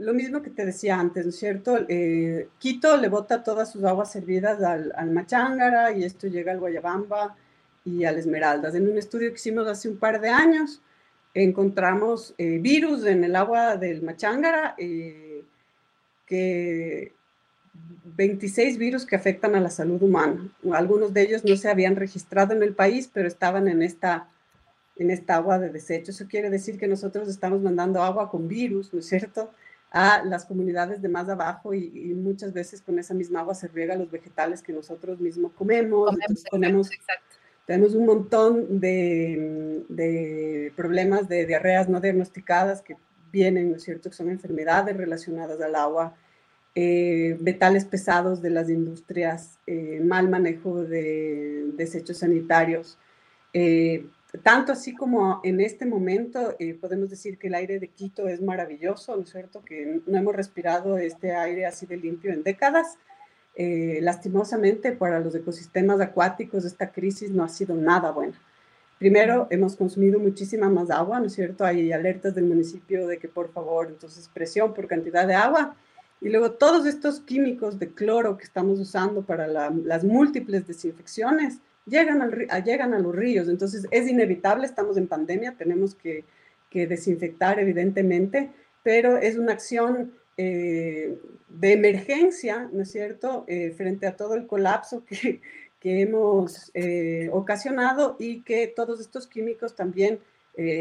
[0.00, 1.78] lo mismo que te decía antes, ¿no es cierto?
[1.88, 6.58] Eh, Quito le bota todas sus aguas servidas al, al, Machángara y esto llega al
[6.58, 7.36] Guayabamba
[7.84, 8.74] y al Esmeraldas.
[8.74, 10.80] En un estudio que hicimos hace un par de años,
[11.34, 15.44] encontramos eh, virus en el agua del Machángara, eh,
[16.24, 17.12] que
[18.16, 20.48] 26 virus que afectan a la salud humana.
[20.72, 24.28] Algunos de ellos no se habían registrado en el país, pero estaban en esta
[24.96, 26.10] en esta agua de desecho.
[26.10, 29.50] Eso quiere decir que nosotros estamos mandando agua con virus, ¿no es cierto?,
[29.90, 33.96] a las comunidades de más abajo y, muchas veces con esa misma agua se riega
[33.96, 36.16] los vegetales que nosotros mismos comemos.
[36.50, 36.90] tenemos,
[37.66, 42.96] tenemos un montón de, de, problemas de diarreas no diagnosticadas que
[43.32, 46.14] vienen, ¿no es cierto?, que son enfermedades relacionadas al agua.
[46.76, 52.96] Eh, metales pesados de las industrias, eh, mal manejo de desechos sanitarios,
[53.52, 54.06] eh,
[54.42, 58.40] tanto así como en este momento eh, podemos decir que el aire de Quito es
[58.40, 59.62] maravilloso, ¿no es cierto?
[59.64, 62.98] Que no hemos respirado este aire así de limpio en décadas.
[63.56, 68.40] Eh, lastimosamente para los ecosistemas acuáticos esta crisis no ha sido nada buena.
[68.98, 71.64] Primero, hemos consumido muchísima más agua, ¿no es cierto?
[71.64, 75.74] Hay alertas del municipio de que por favor, entonces presión por cantidad de agua.
[76.20, 82.22] Y luego todos estos químicos de cloro que estamos usando para las múltiples desinfecciones, llegan,
[82.22, 83.48] al, llegan a los ríos.
[83.48, 86.24] Entonces es inevitable, estamos en pandemia, tenemos que,
[86.72, 88.50] desinfectar evidentemente,
[88.84, 94.46] pero es una acción eh, de emergencia, ¿no es cierto?, eh, frente a todo el
[94.46, 95.40] colapso que,
[95.82, 100.20] hemos eh, ocasionado y que todos estos químicos también,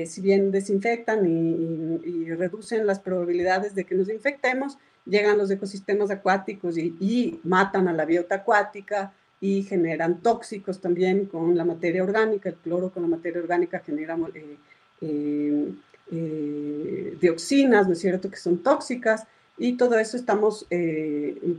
[0.06, 6.78] si bien desinfectan y, reducen las probabilidades de que nos infectemos, llegan los ecosistemas acuáticos
[6.78, 12.50] y, y matan a la biota acuática, y generan tóxicos también con la materia orgánica,
[12.50, 14.58] el cloro con la materia orgánica genera eh,
[15.02, 15.74] eh,
[16.12, 19.26] eh, dioxinas, ¿no es cierto?, que son tóxicas
[19.58, 20.66] y todo eso estamos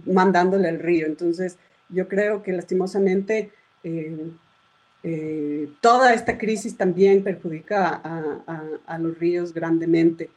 [0.07, 1.07] mandándole al río.
[1.07, 3.51] Entonces, yo creo que lastimosamente
[5.81, 8.01] toda esta crisis también perjudica
[8.87, 10.31] a, los ríos grandemente.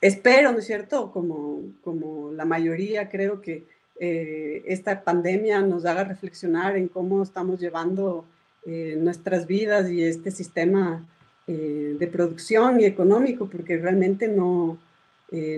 [0.00, 6.04] espero, ¿no es cierto?, como, como la mayoría, creo que eh, esta pandemia nos haga
[6.04, 8.24] reflexionar en cómo estamos llevando
[8.66, 11.06] eh, nuestras vidas y este sistema
[11.46, 14.78] eh, de producción y económico, porque realmente no,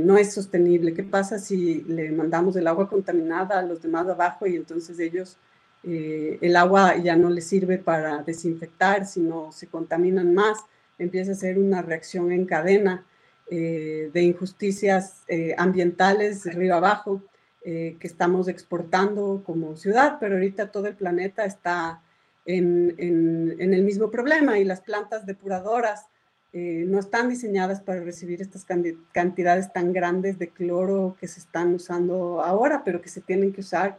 [0.01, 0.95] no es sostenible.
[0.95, 5.37] ¿Qué pasa si le mandamos el agua contaminada a los demás abajo y entonces ellos,
[5.83, 10.61] el agua ya no les sirve para desinfectar, sino se contaminan más?
[10.99, 13.05] Empieza a ser una reacción en cadena
[13.51, 15.25] de injusticias
[15.59, 17.21] ambientales río abajo
[17.69, 22.01] eh, que estamos exportando como ciudad, pero ahorita todo el planeta está
[22.45, 26.07] en, en, el mismo problema y las plantas depuradoras
[26.53, 28.65] eh, no están diseñadas para recibir estas
[29.11, 33.63] cantidades tan grandes de cloro que se están usando ahora, pero que se tienen que
[33.63, 33.99] usar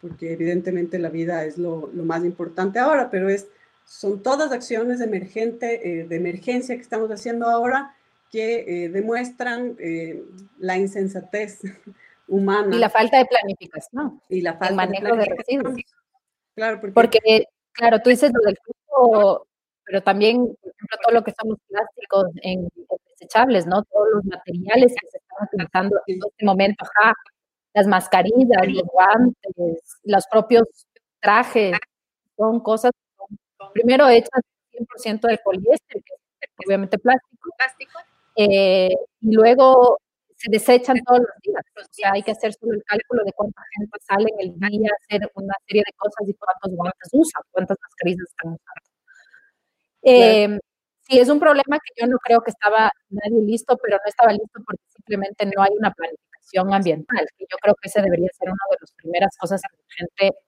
[0.00, 3.48] porque evidentemente la vida es lo, lo, más importante ahora, pero es,
[3.84, 7.94] son todas acciones de, emergente, eh, de emergencia que estamos haciendo ahora
[8.32, 9.76] que demuestran
[10.58, 11.60] la insensatez
[12.28, 12.74] humana.
[12.74, 14.20] Y la falta de planificación.
[14.28, 15.74] Y la falta el manejo de, residuos.
[16.54, 17.44] Claro, porque...
[17.72, 19.46] claro, tú dices lo del flujo,
[19.84, 22.68] pero también, por ejemplo, todo lo que son los plásticos en,
[23.10, 23.82] desechables, ¿no?
[23.84, 27.14] Todos los materiales que se están utilizando en este momento, ajá,
[27.74, 30.66] las mascarillas, los guantes, los propios
[31.20, 31.76] trajes,
[32.36, 32.92] son cosas
[33.72, 37.98] primero hechas 100% de poliéster, que es obviamente plástico, plástico.
[38.36, 39.98] Eh, y luego
[40.38, 41.64] se desechan todos los días.
[41.76, 44.90] O sea, hay que hacer solo el cálculo de cuánta gente sale en el día,
[45.04, 48.88] hacer una serie de cosas y cuántos guantes usan, cuántas mascarillas están usando.
[50.02, 50.58] Em,
[51.08, 54.30] Sí, es un problema que yo no creo que estaba nadie listo, pero no estaba
[54.32, 57.26] listo porque simplemente no hay una planificación ambiental.
[57.38, 60.38] Y yo creo que ese debería ser una de las primeras cosas que la gente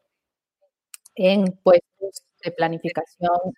[1.15, 3.55] en puestos de planificación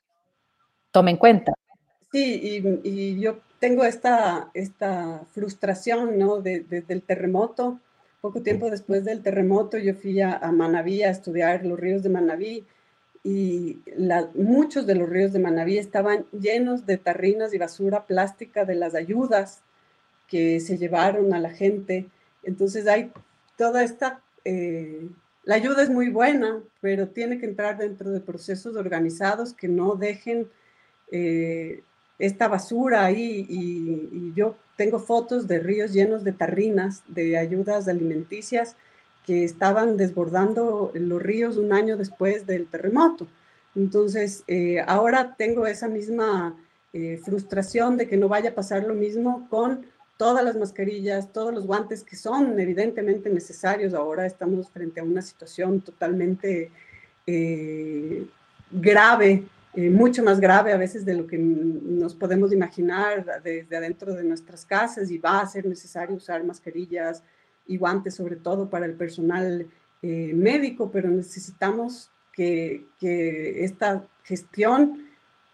[0.92, 1.52] tome en cuenta.
[2.12, 6.42] Sí, y, yo tengo esta, esta frustración, ¿no?
[6.42, 7.80] Desde el terremoto.
[8.20, 12.10] Poco tiempo después del terremoto, yo fui a, a Manabí a estudiar los ríos de
[12.10, 12.66] Manabí
[13.24, 13.80] y
[14.34, 18.94] muchos de los ríos de Manabí estaban llenos de tarrinas y basura plástica de las
[18.94, 19.62] ayudas
[20.28, 22.06] que se llevaron a la gente.
[22.42, 23.12] Entonces hay
[23.56, 24.22] toda esta...
[24.44, 25.08] Eh,
[25.44, 29.96] la ayuda es muy buena, pero tiene que entrar dentro de procesos organizados que no
[29.96, 30.48] dejen
[31.10, 31.82] eh,
[32.18, 33.46] esta basura ahí.
[33.48, 38.76] y yo tengo fotos de ríos llenos de tarrinas, de ayudas alimenticias
[39.26, 43.26] que estaban desbordando los ríos un año después del terremoto.
[43.74, 46.56] Entonces, eh, ahora tengo esa misma
[46.92, 51.54] eh, frustración de que no vaya a pasar lo mismo con todas las mascarillas, todos
[51.54, 53.94] los guantes que son evidentemente necesarios.
[53.94, 56.70] Ahora estamos frente a una situación totalmente
[57.26, 58.26] eh,
[58.70, 59.44] grave,
[59.74, 64.66] mucho más grave a veces de lo que nos podemos imaginar desde adentro de nuestras
[64.66, 67.22] casas y va a ser necesario usar mascarillas,
[67.66, 69.66] y guantes sobre todo para el personal
[70.02, 75.06] eh, médico, pero necesitamos que, que esta gestión,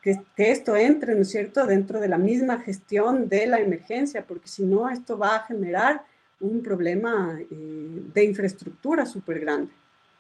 [0.03, 4.25] que, que, esto entre, ¿no es cierto?, dentro de la misma gestión de la emergencia,
[4.27, 6.05] porque si no, esto va a generar
[6.41, 9.73] un problema eh, de infraestructura súper grande.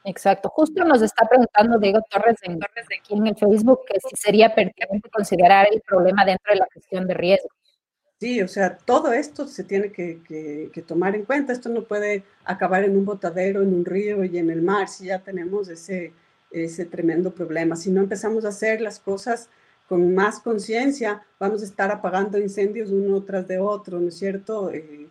[0.05, 0.49] Exacto.
[0.49, 5.11] Justo nos está preguntando Diego Torres en, aquí en el Facebook que si sería pertinente
[5.11, 7.49] considerar el problema dentro de la gestión de riesgo.
[8.21, 11.53] Sí, o sea, todo esto se tiene que, tomar en cuenta.
[11.53, 15.07] Esto no puede acabar en un botadero, en un río y en el mar, si
[15.07, 16.13] ya tenemos ese,
[16.51, 17.77] ese tremendo problema.
[17.77, 19.51] Si no empezamos a hacer las cosas
[19.89, 24.71] con más conciencia, vamos a estar apagando incendios uno tras de otro, ¿no es cierto?
[24.73, 25.09] Eh,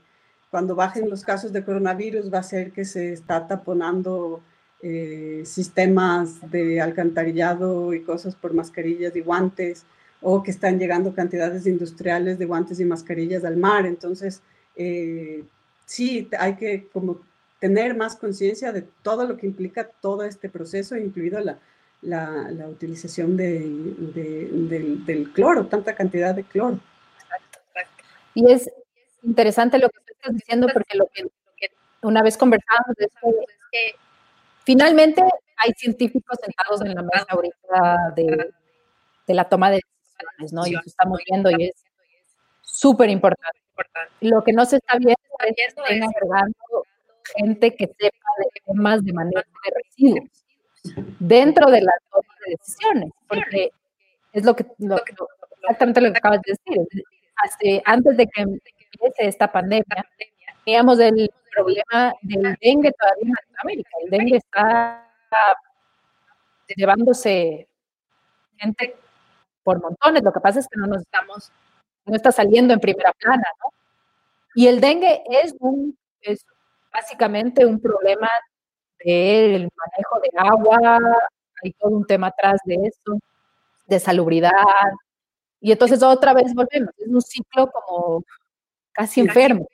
[0.52, 4.42] cuando bajen los casos de coronavirus va a ser que se está taponando
[4.82, 9.86] eh, sistemas de alcantarillado y cosas por mascarillas y guantes
[10.22, 13.86] o que están llegando cantidades industriales de guantes y mascarillas al mar.
[13.86, 14.42] Entonces,
[14.76, 15.44] eh,
[15.86, 17.22] sí, hay que como
[17.60, 21.58] tener más conciencia de todo lo que implica todo este proceso, incluido la,
[22.02, 23.60] la, utilización de,
[25.06, 26.80] del, cloro, tanta cantidad de cloro.
[28.34, 28.70] Y es
[29.24, 31.26] interesante lo que estás diciendo, porque lo que,
[32.04, 33.10] una vez conversamos es
[33.72, 33.96] que
[34.68, 35.24] finalmente
[35.56, 38.50] hay científicos sentados en la mesa ahorita de,
[39.26, 39.82] de la toma de
[40.52, 40.68] ¿no?
[40.68, 41.86] Y lo estamos viendo y es
[42.62, 43.60] súper importante.
[44.20, 46.84] Lo que no se está viendo es que estén agregando
[47.38, 50.30] gente que sepa de temas de manejo de residuos
[51.20, 53.72] dentro de la toma de decisiones, porque
[54.34, 54.66] es lo que,
[55.62, 57.82] exactamente lo que acabas de decir.
[57.86, 60.06] antes de que empiece esta pandemia,
[60.66, 63.90] teníamos el problema del dengue todavía en Latinoamérica.
[64.04, 65.04] El dengue está
[66.76, 67.68] llevándose
[68.58, 68.96] gente
[69.64, 70.24] por montones.
[70.24, 71.52] Lo que pasa es que no nos estamos,
[72.06, 73.72] no está saliendo en primera plana, ¿no?
[74.56, 76.46] Y el dengue es un, es
[76.92, 78.30] básicamente un problema
[79.04, 81.00] del manejo de agua,
[81.64, 83.20] hay todo un tema atrás de eso,
[83.88, 84.52] de salubridad.
[85.60, 88.24] Y entonces otra vez volvemos, es un ciclo como
[88.94, 89.68] casi enfermo.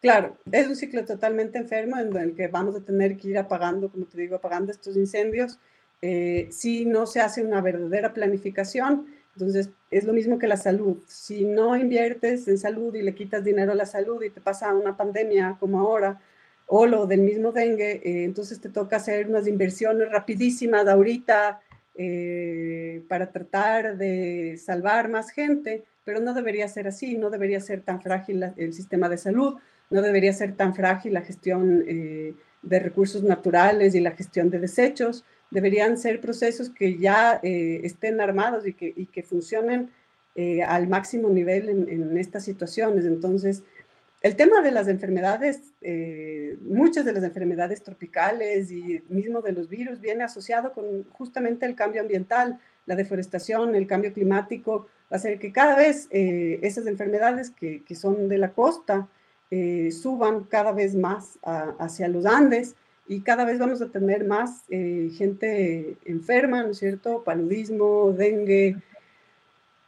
[0.00, 3.90] Claro, es un ciclo totalmente enfermo en el que vamos a tener que ir apagando,
[3.90, 5.58] como te digo, apagando estos incendios.
[6.00, 10.98] Eh, si no se hace una verdadera planificación, entonces, es lo mismo que la salud.
[11.06, 14.72] Si no inviertes en salud y le quitas dinero a la salud y te pasa
[14.74, 16.20] una pandemia como ahora,
[16.66, 21.60] o lo del mismo dengue, eh, entonces te toca hacer unas inversiones rapidísimas ahorita
[21.94, 27.82] eh, para tratar de salvar más gente, pero no debería ser así, no debería ser
[27.82, 29.58] tan frágil el sistema de salud,
[29.90, 34.60] no debería ser tan frágil la gestión eh, de recursos naturales y la gestión de
[34.60, 39.90] desechos deberían ser procesos que ya eh, estén armados y que, y que funcionen
[40.36, 43.04] eh, al máximo nivel en, estas situaciones.
[43.04, 43.64] Entonces,
[44.22, 45.72] el tema de las enfermedades,
[46.60, 51.74] muchas de las enfermedades tropicales y mismo de los virus viene asociado con justamente el
[51.74, 57.82] cambio ambiental, la deforestación, el cambio climático, va hacer que cada vez esas enfermedades que,
[57.82, 59.08] que, son de la costa
[59.92, 62.76] suban cada vez más hacia los Andes
[63.10, 67.24] y cada vez vamos a tener más eh, gente enferma, ¿no es cierto?
[67.24, 68.76] Paludismo, dengue.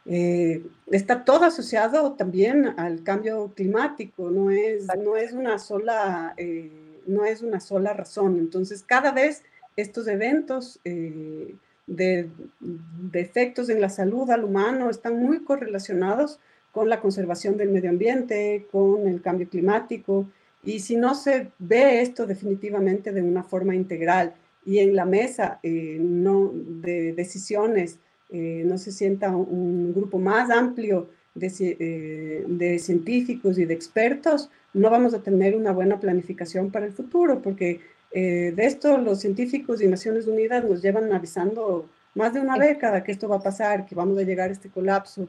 [0.05, 0.61] Eh,
[0.91, 6.69] está todo asociado también al cambio climático, no es, no es, una, sola, eh,
[7.07, 8.39] no es una sola razón.
[8.39, 9.43] Entonces, cada vez
[9.77, 11.55] estos eventos de,
[11.87, 16.41] de efectos en la salud al humano están muy correlacionados
[16.73, 20.27] con la conservación del medio ambiente, con el cambio climático,
[20.63, 24.33] y si no se ve esto definitivamente de una forma integral
[24.65, 27.99] y en la mesa eh, no, de decisiones
[28.31, 34.49] eh, no se sienta un, grupo más amplio de, eh, de, científicos y de expertos,
[34.73, 37.79] no vamos a tener una buena planificación para el futuro, porque
[38.15, 43.11] de esto los científicos y Naciones Unidas nos llevan avisando más de una década que
[43.11, 45.27] esto va a pasar, que vamos a llegar a este colapso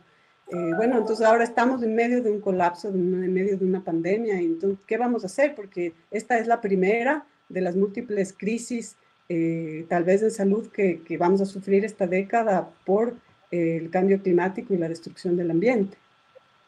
[0.49, 4.39] eh, bueno, entonces ahora estamos en medio de un colapso, en medio de una pandemia.
[4.39, 5.55] Entonces, ¿qué vamos a hacer?
[5.55, 8.97] Porque esta es la primera de las múltiples crisis,
[9.29, 13.17] eh, tal vez de salud, que, que, vamos a sufrir esta década por
[13.51, 15.97] eh, el cambio climático y la destrucción del ambiente.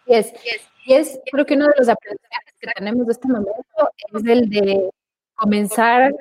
[0.07, 0.33] Y es,
[0.87, 4.49] y es, creo que uno de los aprendizajes que tenemos de este momento es el
[4.49, 4.91] de
[5.35, 6.15] comenzar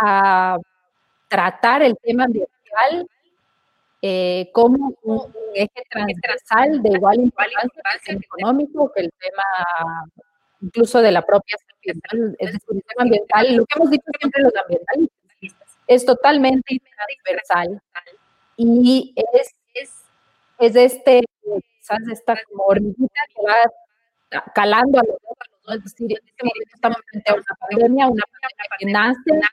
[0.00, 0.56] a
[1.28, 3.08] tratar el tema ambiental
[4.08, 10.06] eh, como un eje transversal de igual importancia económico, que el tema
[10.60, 11.56] incluso de la propia
[12.38, 17.82] es decir, el tema ambiental, lo que hemos dicho siempre los ambientalistas, es totalmente transversal
[18.56, 19.90] y es, es,
[20.58, 26.28] es este, quizás esta como hormiguita que va calando a los dos, es decir, en
[26.28, 29.48] este momento estamos frente a una pandemia, una pandemia que nace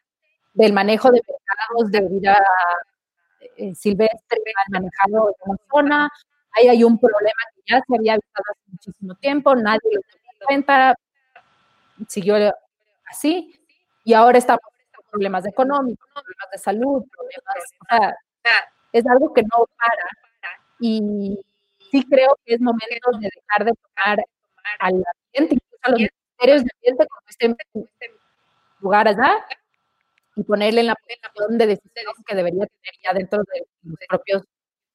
[0.54, 2.38] del manejo de mercados de vida
[3.58, 6.12] eh, silvestre mal manejado en una zona.
[6.52, 10.32] Ahí hay un problema que ya se había visto hace muchísimo tiempo, nadie lo tomó
[10.32, 10.96] en cuenta,
[12.08, 12.36] siguió
[13.10, 13.60] así,
[14.04, 14.62] y ahora estamos
[14.96, 18.16] con problemas económicos, problemas de salud, problemas, o sea,
[18.91, 20.08] es algo que no para.
[20.80, 21.39] Y
[21.91, 24.20] sí creo que es momento de dejar de tomar
[24.80, 27.22] al ambiente, incluso a los ministerios de ambiente, como
[27.89, 28.12] este
[28.80, 29.46] lugar allá,
[30.36, 34.43] y ponerle en la posición de decisión que debería tener ya dentro de los propios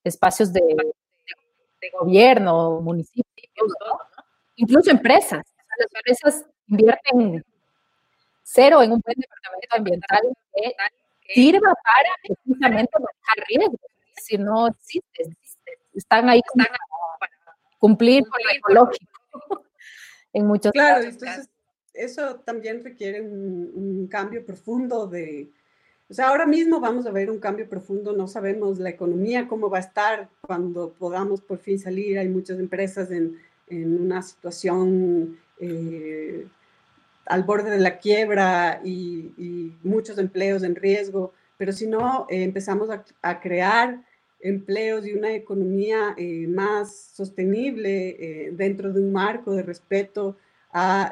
[0.04, 0.62] espacios de,
[1.92, 3.72] gobierno, municipios,
[4.56, 5.46] incluso empresas.
[5.78, 7.44] Las empresas invierten
[8.42, 10.22] cero en un buen departamento ambiental
[11.22, 13.80] que sirva para precisamente manejar riesgos.
[14.16, 15.36] Si no existe,
[15.94, 16.70] están ahí para
[17.78, 19.20] cumplir con lo ecológico
[20.32, 21.48] en muchos claro, Entonces,
[21.98, 25.48] eso también requiere un, cambio profundo de,
[26.08, 29.68] o sea, ahora mismo vamos a ver un cambio profundo, no sabemos la economía cómo
[29.68, 32.18] va a estar cuando podamos por fin salir.
[32.18, 33.38] Hay muchas empresas en,
[33.68, 36.46] en una situación eh,
[37.26, 42.88] al borde de la quiebra y, muchos empleos en riesgo, pero si no eh, empezamos
[42.90, 44.02] a, crear
[44.40, 50.36] empleos y una economía eh, más sostenible dentro de un marco de respeto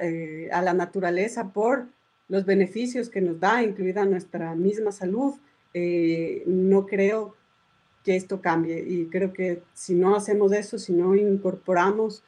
[0.02, 1.86] eh, a, la naturaleza por
[2.28, 5.34] los beneficios que nos da, incluida nuestra misma salud,
[5.74, 7.34] eh, no creo
[8.04, 8.84] que esto cambie.
[8.86, 12.22] Y creo que si no hacemos eso, si no incorporamos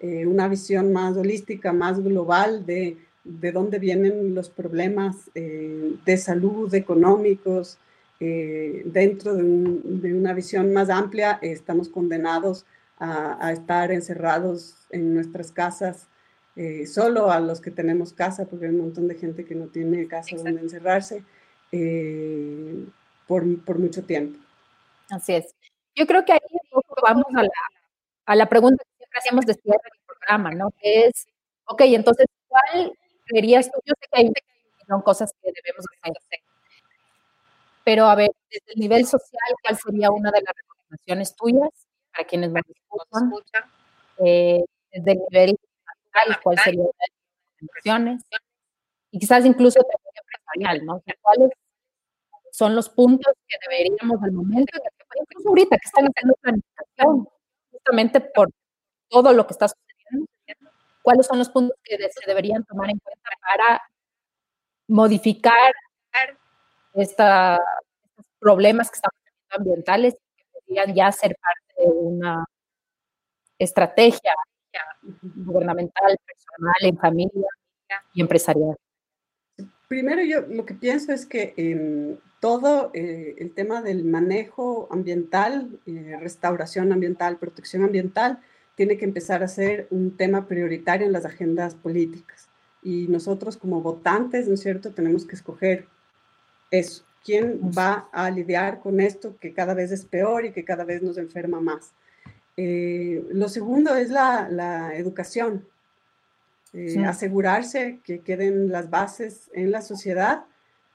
[0.00, 6.72] eh, una visión más holística, más global de, de dónde vienen los problemas de salud,
[6.74, 7.78] económicos,
[8.20, 12.64] dentro de, una visión más amplia, estamos condenados
[12.98, 16.06] a, a estar encerrados en nuestras casas
[16.56, 19.66] eh, solo a los que tenemos casa, porque hay un montón de gente que no
[19.66, 21.24] tiene casa donde encerrarse
[21.72, 22.86] eh,
[23.26, 24.38] por, por, mucho tiempo.
[25.10, 25.54] Así es.
[25.94, 26.38] Yo creo que ahí
[27.02, 27.50] vamos a la,
[28.26, 30.70] a la pregunta que siempre hacemos de cierre del programa, ¿no?
[30.80, 31.26] Que es,
[31.66, 32.92] ok, entonces, ¿cuál
[33.26, 33.80] querías tú?
[33.84, 34.32] Yo sé que hay
[34.86, 36.40] son cosas que debemos hacer.
[37.84, 41.70] Pero a ver, desde el nivel social, ¿cuál sería una de las recomendaciones tuyas
[42.12, 43.64] para quienes nos escuchan?
[44.24, 45.58] Eh, desde el nivel
[46.42, 48.22] cuál sería las
[49.10, 51.02] y quizás incluso empresarial, ¿no?
[51.22, 51.50] ¿Cuáles
[52.50, 54.78] son los puntos que deberíamos al momento,
[55.20, 57.28] incluso ahorita que están haciendo planificación,
[57.70, 58.50] justamente por
[59.08, 60.26] todo lo que está sucediendo,
[61.02, 63.82] cuáles son los puntos que se deberían tomar en cuenta para
[64.88, 65.72] modificar
[66.94, 72.44] esta, estos problemas que estamos teniendo ambientales que podrían ya ser parte de una
[73.58, 74.32] estrategia
[75.22, 77.48] gubernamental, personal, en familia
[78.12, 78.76] y empresarial?
[79.88, 85.78] Primero yo lo que pienso es que em, todo eh, el tema del manejo ambiental,
[85.86, 88.40] eh, restauración ambiental, protección ambiental,
[88.74, 92.48] tiene que empezar a ser un tema prioritario en las agendas políticas.
[92.82, 95.86] Y nosotros como votantes, ¿no es cierto?, tenemos que escoger
[96.70, 97.04] eso.
[97.24, 101.02] ¿Quién va a lidiar con esto que cada vez es peor y que cada vez
[101.02, 101.94] nos enferma más?
[102.56, 105.66] Eh, lo segundo es la, educación,
[106.72, 110.44] eh, asegurarse que queden las bases en la sociedad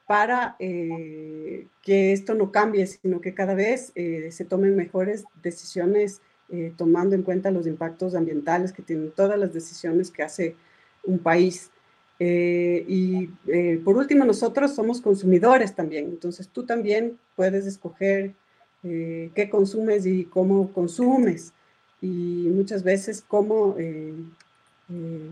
[0.08, 6.22] para que esto no cambie, sino que cada vez se tomen mejores decisiones
[6.78, 10.56] tomando en cuenta los impactos ambientales que tienen todas las decisiones que hace
[11.04, 11.70] un país.
[12.20, 18.34] Eh, y eh, por último, nosotros somos consumidores también, entonces tú también puedes escoger
[18.84, 21.54] eh, qué consumes y cómo consumes.
[22.02, 23.76] Y muchas veces como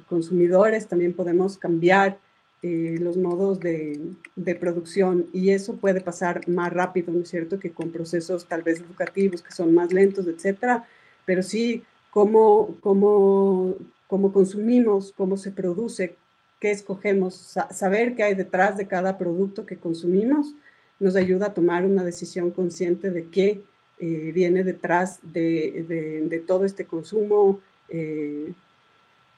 [0.09, 2.19] consumidores también podemos cambiar
[2.61, 4.01] los modos de,
[4.35, 8.63] de, producción y eso puede pasar más rápido, ¿no es cierto?, que con procesos tal
[8.63, 10.85] vez educativos que son más lentos, etcétera,
[11.25, 11.83] pero sí
[12.17, 13.75] cómo, cómo,
[14.07, 16.15] cómo consumimos, cómo se produce,
[16.59, 20.55] qué escogemos, saber qué hay detrás de cada producto que consumimos,
[20.99, 23.61] nos ayuda a tomar una decisión consciente de qué
[23.99, 28.53] eh, viene detrás de, todo este consumo eh,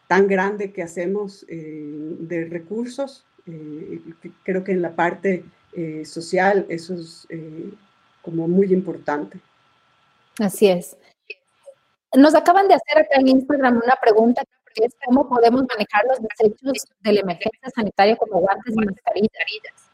[0.07, 3.26] tan grande que hacemos eh, de recursos.
[4.43, 5.43] creo que en la parte
[6.03, 7.28] social eso es
[8.22, 9.39] como muy importante.
[10.39, 10.97] Así es.
[12.16, 14.41] Nos acaban de hacer acá en Instagram una pregunta
[14.76, 19.88] es cómo podemos manejar los desechos de la emergencia sanitaria como guantes y mascarillas.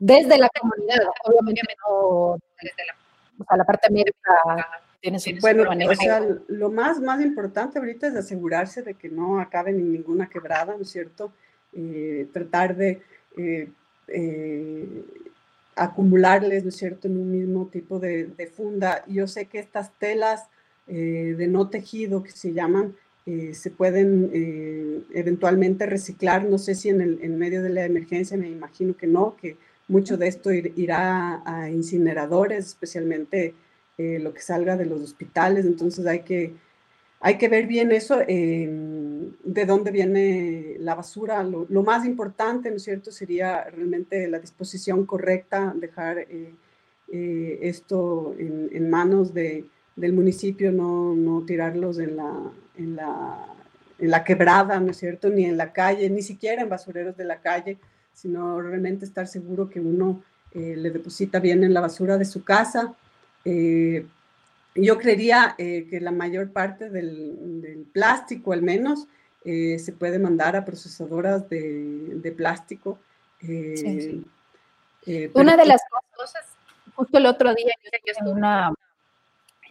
[0.00, 2.96] Desde la comunidad, obviamente no desde la,
[3.38, 4.22] o sea, la parte médica
[5.00, 5.92] tiene su bueno, manejo.
[5.92, 10.28] O sea, lo más, más importante ahorita es asegurarse de que no acaben en ninguna
[10.28, 11.32] quebrada, ¿no es cierto?
[11.72, 13.02] Eh, tratar de
[13.36, 13.70] eh,
[14.08, 15.04] eh,
[15.74, 19.04] acumularles, ¿no es cierto?, en un mismo tipo de, de funda.
[19.06, 20.48] Yo sé que estas telas
[20.86, 22.94] de no tejido que se llaman,
[23.26, 26.44] eh, se pueden eh, eventualmente reciclar.
[26.44, 29.56] No sé si en, el, en medio de la emergencia, me imagino que no, que
[29.88, 33.54] mucho de esto irá a incineradores, especialmente
[33.98, 35.66] eh, lo que salga de los hospitales.
[35.66, 36.54] Entonces hay que,
[37.20, 41.42] hay que ver bien eso, de dónde viene la basura.
[41.42, 46.26] Lo, lo, más importante, ¿no es cierto?, sería realmente la disposición correcta, dejar
[47.10, 49.64] esto en, en manos de,
[49.96, 53.46] del municipio, no, no tirarlos en la, en la,
[53.98, 55.28] en la quebrada, ¿no es cierto?
[55.28, 57.78] Ni en la calle, ni siquiera en basureros de la calle,
[58.12, 60.22] sino realmente estar seguro que uno
[60.52, 62.94] eh, le deposita bien en la basura de su casa.
[63.44, 64.06] Eh,
[64.74, 69.06] yo creería eh, que la mayor parte del, plástico, al menos,
[69.44, 72.98] se puede mandar a procesadoras de, plástico.
[75.34, 75.82] Una de las
[76.16, 76.44] cosas,
[76.94, 78.74] justo el otro día, yo en, una,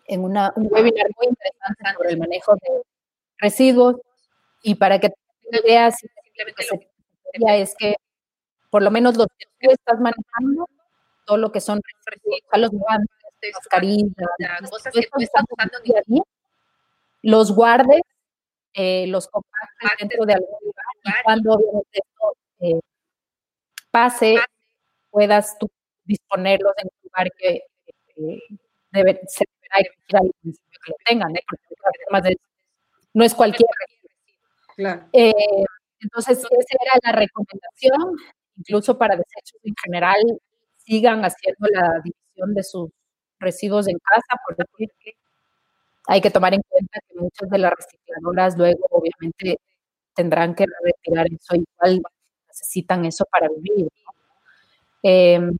[0.07, 2.83] en una, un webinar muy interesante sobre el manejo de
[3.39, 3.97] residuos
[4.63, 7.95] y para que tengas idea, simplemente lo que es que
[8.69, 10.67] por lo menos los que tú estás manejando,
[11.25, 13.09] todo lo que son residuos, los guantes,
[13.53, 16.21] mascarillas, cosas que tú estás usando día a día,
[17.21, 18.01] los guardes,
[18.73, 22.79] eh, los compartes dentro de algún lugar y cuando obviamente esto eh,
[23.91, 24.37] pase,
[25.11, 25.69] puedas tú
[26.03, 27.61] disponerlos en un lugar que
[28.17, 28.39] eh,
[28.91, 31.43] debe, se deberá al municipio que lo tengan, ¿eh?
[31.47, 31.65] porque
[32.29, 32.37] de
[33.15, 33.67] no es cualquier
[35.13, 35.33] eh,
[36.01, 38.17] entonces, esa era la recomendación,
[38.57, 40.21] incluso para desechos en general,
[40.77, 42.89] sigan haciendo la división de sus
[43.39, 44.65] residuos en casa, porque
[46.07, 49.59] hay que tomar en cuenta que muchas de las recicladoras luego obviamente
[50.13, 52.01] tendrán que retirar eso, igual
[52.47, 53.89] necesitan eso para vivir.
[55.03, 55.57] Em,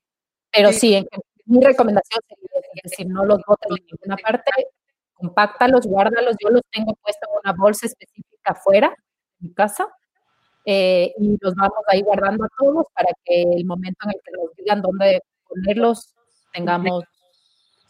[0.51, 1.06] pero sí,
[1.45, 4.51] mi recomendación sería, es decir, no los boten en ninguna parte,
[5.26, 6.36] compáctalos, guárdalos.
[6.41, 8.89] Yo los tengo puestos en una bolsa específica afuera
[9.39, 9.88] de mi casa
[10.65, 14.32] eh, y los vamos ahí guardando a todos para que el momento en el que
[14.32, 16.13] nos digan dónde ponerlos
[16.53, 17.03] tengamos.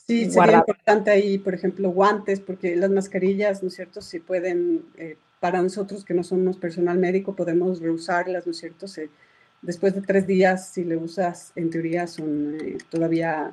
[0.08, 4.02] Sí, sería importante ahí, por ejemplo, guantes, porque las mascarillas, ¿no es cierto?
[4.02, 8.88] Si pueden, eh, para nosotros que no somos personal médico, podemos reusarlas, ¿no es cierto?
[8.88, 9.10] Se,
[9.64, 13.52] después de tres días, si le usas, en teoría son eh, todavía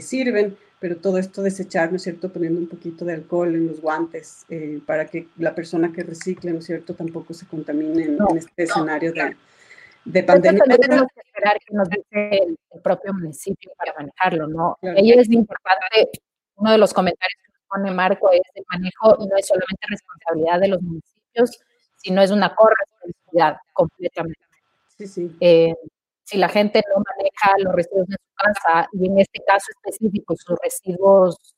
[0.00, 3.80] sirven pero todo esto desechar, ¿no es cierto?, poniendo un poquito de alcohol en los
[3.82, 8.18] guantes eh, para que la persona que recicle, ¿no es cierto?, tampoco se contamine en,
[8.34, 9.36] este escenario de,
[10.06, 10.64] de pandemia.
[10.64, 14.78] tenemos que esperar que nos dice el, propio municipio para manejarlo, ¿no?
[14.96, 16.10] Ahí es importante,
[16.56, 20.68] uno de los comentarios que pone Marco es el manejo no es solamente responsabilidad de
[20.68, 21.60] los municipios,
[21.96, 24.40] sino es una corresponsabilidad completamente.
[24.96, 25.36] Sí, sí.
[25.40, 25.74] Eh,
[26.30, 30.36] si la gente no maneja los residuos en su casa y en este caso específico
[30.36, 31.56] sus residuos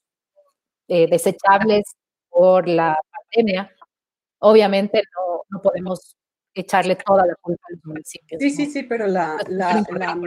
[0.88, 1.84] eh, desechables
[2.30, 3.70] por la pandemia,
[4.38, 6.16] obviamente no, no, podemos
[6.54, 8.40] echarle toda la culpa a los municipios.
[8.40, 10.18] Sí, sí, sí, pero la, la, la,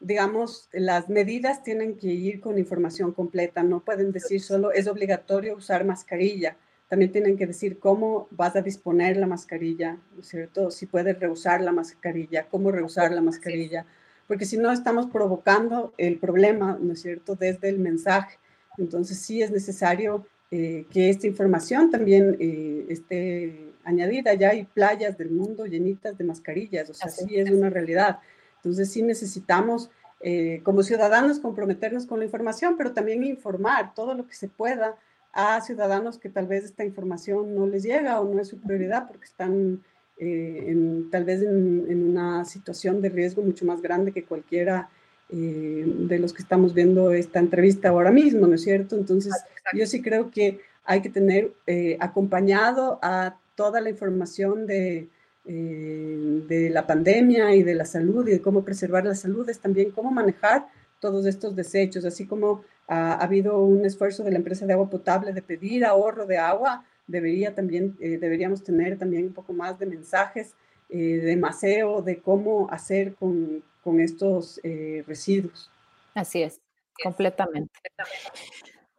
[0.00, 5.54] digamos, las medidas tienen que ir con información completa, no pueden decir solo es obligatorio
[5.54, 6.56] usar mascarilla
[6.94, 10.70] también tienen que decir cómo vas a disponer la mascarilla, ¿no es cierto?
[10.70, 13.84] Si puedes reusar la mascarilla, cómo reusar la mascarilla,
[14.28, 18.38] porque si no estamos provocando el problema, ¿no es cierto?, desde el mensaje.
[18.78, 24.32] Entonces sí es necesario eh, que esta información también eh, esté añadida.
[24.34, 28.20] Ya hay playas del mundo llenitas de mascarillas, o sea, sí es una realidad.
[28.58, 29.90] Entonces sí necesitamos
[30.20, 34.94] eh, como ciudadanos comprometernos con la información, pero también informar todo lo que se pueda
[35.34, 39.08] a ciudadanos que tal vez esta información no les llega o no es su prioridad
[39.08, 39.82] porque están
[40.16, 44.88] en, tal vez en, en, una situación de riesgo mucho más grande que cualquiera
[45.30, 48.96] eh, de los que estamos viendo esta entrevista ahora mismo, ¿no es cierto?
[48.96, 49.34] Entonces,
[49.72, 55.08] yo sí creo que hay que tener eh, acompañado a toda la información de,
[55.46, 59.58] eh, de la pandemia y de la salud y de cómo preservar la salud, es
[59.58, 60.68] también cómo manejar
[61.00, 65.32] todos estos desechos, así como ha, habido un esfuerzo de la empresa de agua potable
[65.32, 70.54] de pedir ahorro de agua, debería también, deberíamos tener también un poco más de mensajes
[70.88, 75.70] de maseo, de cómo hacer con, con estos eh, residuos.
[76.14, 76.60] Así es,
[77.02, 77.70] completamente.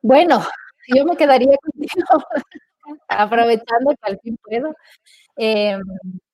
[0.02, 0.46] Bueno,
[0.96, 2.06] yo me quedaría contigo,
[3.08, 4.76] aprovechando que al fin puedo,
[5.36, 5.82] em,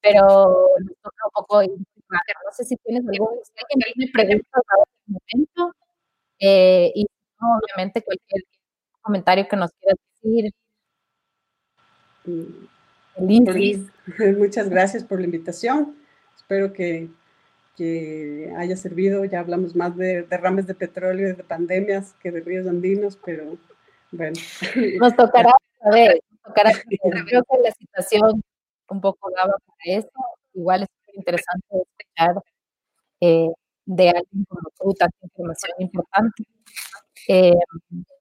[0.02, 4.84] pero nos toca un poco no sé si tienes algún, si alguien tiene preguntas a
[4.84, 5.76] este momento,
[6.40, 7.08] eh, y
[7.42, 8.44] obviamente cualquier
[9.02, 10.52] comentario que nos quieras decir.
[12.26, 12.68] Mm,
[14.38, 15.96] muchas gracias por la invitación.
[16.36, 17.10] Espero que
[17.76, 19.26] que haya servido.
[19.26, 23.58] Ya hablamos más de derrames de petróleo y de pandemias que de ríos andinos, pero
[24.12, 24.36] bueno.
[25.02, 25.52] Nos tocará
[25.92, 26.72] ver, nos tocará
[27.28, 28.44] Creo que la situación
[28.90, 30.12] un poco daba para eso.
[30.54, 32.44] Igual es muy interesante escuchar
[33.22, 33.50] eh,
[33.86, 36.44] de alguien como tú tanta información importante.
[37.28, 37.54] Eh,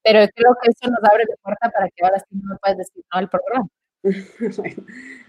[0.03, 3.05] pero creo que eso nos abre la puerta para que ahora sí no puedas decir
[3.13, 3.69] no al programa.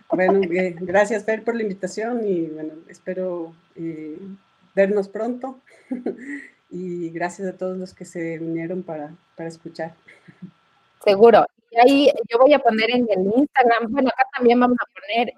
[0.10, 0.42] bueno,
[0.82, 4.18] gracias Fer por la invitación y bueno, espero eh,
[4.74, 5.60] vernos pronto
[6.70, 9.94] y gracias a todos los que se unieron para, para escuchar.
[11.04, 11.46] Seguro.
[11.70, 15.34] Y ahí yo voy a poner en el Instagram, bueno, acá también vamos a poner,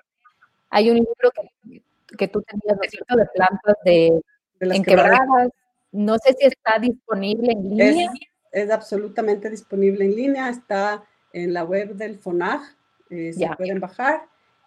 [0.70, 1.82] hay un libro que,
[2.18, 2.78] que tú tenías,
[3.08, 4.22] ¿no De plantas de,
[4.60, 5.52] de en quebradas.
[5.94, 8.12] No sé si está disponible en línea.
[8.52, 12.62] Es, es, absolutamente disponible en línea, está en la web del FONAG,
[13.10, 14.24] eh, se pueden bajar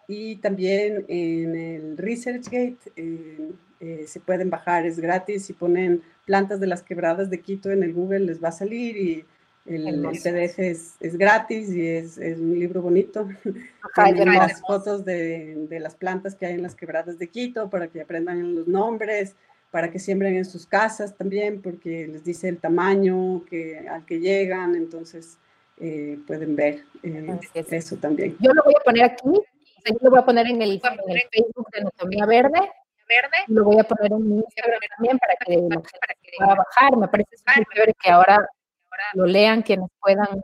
[0.07, 5.45] y también en el ResearchGate eh, eh, se pueden bajar, es gratis.
[5.45, 8.97] Si ponen plantas de las quebradas de Quito en el Google les va a salir
[8.97, 9.25] y
[9.65, 13.27] el, PDF es, es, gratis y es, es, un libro bonito.
[13.95, 17.89] Hay las fotos de, de, las plantas que hay en las quebradas de Quito para
[17.89, 19.35] que aprendan los nombres,
[19.71, 24.19] para que siembren en sus casas también, porque les dice el tamaño que, al que
[24.19, 24.75] llegan.
[24.75, 25.37] Entonces,
[25.79, 28.37] eh, pueden ver eh, eso también.
[28.39, 29.29] Yo lo voy a poner aquí,
[29.85, 32.59] yo lo voy a poner en el, Facebook de Anatomía Verde,
[33.07, 33.37] Verde.
[33.47, 36.97] lo voy a poner en Instagram también para que, para que pueda bajar.
[36.97, 38.47] Me parece súper chévere que ahora
[39.13, 40.41] lo lean quienes puedan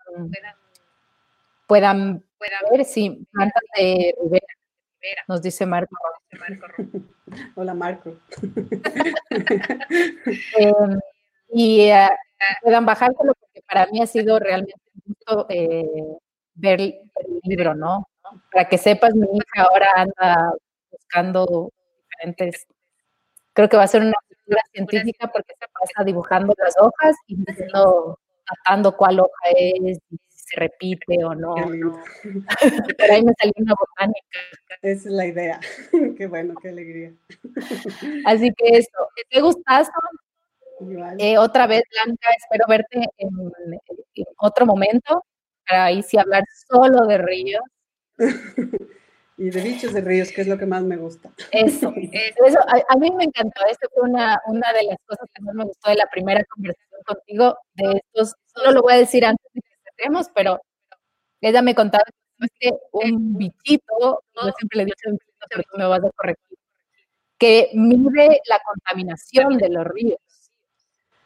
[1.67, 2.23] puedan,
[2.71, 4.45] ver si plantas de Rivera.
[5.27, 5.95] Nos dice Marco.
[7.55, 8.17] Hola Marco.
[10.57, 10.99] Em,
[11.49, 12.09] y uh,
[12.61, 14.73] puedan bajárselo porque para mí ha sido realmente
[15.49, 16.17] eh,
[16.55, 17.01] ver el
[17.43, 18.07] libro, ¿no?
[18.51, 20.53] Para que sepas, mi hija ahora anda
[20.91, 21.71] buscando
[22.09, 22.65] diferentes,
[23.53, 27.35] creo que va a ser una lectura científica porque se pasa dibujando las hojas y
[27.37, 28.17] diciendo,
[28.47, 30.17] atando cuál hoja es, si
[30.53, 31.55] se repite o no.
[32.97, 34.39] Por ahí me salió una botánica.
[34.81, 35.59] Esa es la idea.
[36.17, 37.13] qué bueno, qué alegría.
[38.25, 39.91] Así que eso, ¿te gustazo?
[41.19, 43.31] Eh, otra vez, Blanca, espero verte en,
[44.37, 45.23] otro momento
[45.67, 47.63] para ahí sí hablar solo de ríos.
[49.37, 51.31] y de bichos de ríos, que es lo que más me gusta.
[51.51, 53.61] Eso, eso a, mí me encantó.
[53.69, 57.01] Esta fue una, una de las cosas que más me gustó de la primera conversación
[57.05, 57.57] contigo.
[57.75, 59.72] De estos, solo lo voy a decir antes de que
[60.33, 60.61] pero
[61.41, 62.03] ella me contaba
[62.59, 65.09] que un bichito, yo siempre le he dicho,
[65.49, 66.57] pero tú me vas a corregir,
[67.37, 70.19] que mide la contaminación de los ríos.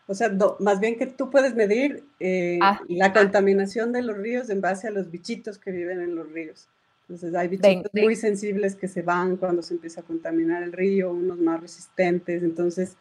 [0.07, 2.79] O sea, más bien que tú puedes medir eh, ah.
[2.87, 6.69] la contaminación de los ríos en base a los bichitos que viven en los ríos.
[7.01, 11.11] Entonces hay bichitos muy sensibles que se van cuando se empieza a contaminar el río,
[11.11, 12.41] unos más resistentes.
[12.41, 12.97] Entonces,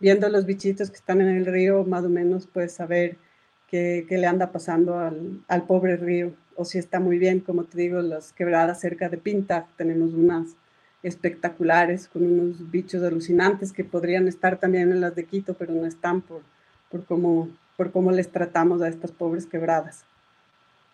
[0.00, 3.18] viendo los bichitos que están en el río, más o menos puedes saber
[3.68, 6.32] qué le anda pasando al, al, pobre río.
[6.56, 10.56] O si está muy bien, como te digo, las quebradas cerca de Pinta, tenemos unas
[11.02, 15.86] espectaculares, con unos bichos alucinantes que podrían estar también en las de Quito, pero no
[15.86, 16.42] están por,
[16.90, 20.04] por, cómo, por cómo les tratamos a estas pobres quebradas.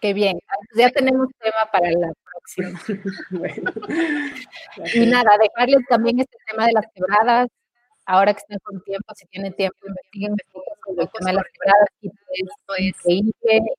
[0.00, 0.38] Qué bien,
[0.76, 2.78] ya tenemos tema para la próxima.
[3.30, 3.72] bueno,
[4.94, 7.48] y nada, dejarles también este tema de las quebradas,
[8.06, 10.36] ahora que están con tiempo, si tienen tiempo, investiguen
[10.84, 12.84] sobre el tema de las quebradas, y esto es.
[13.06, 13.74] increíble,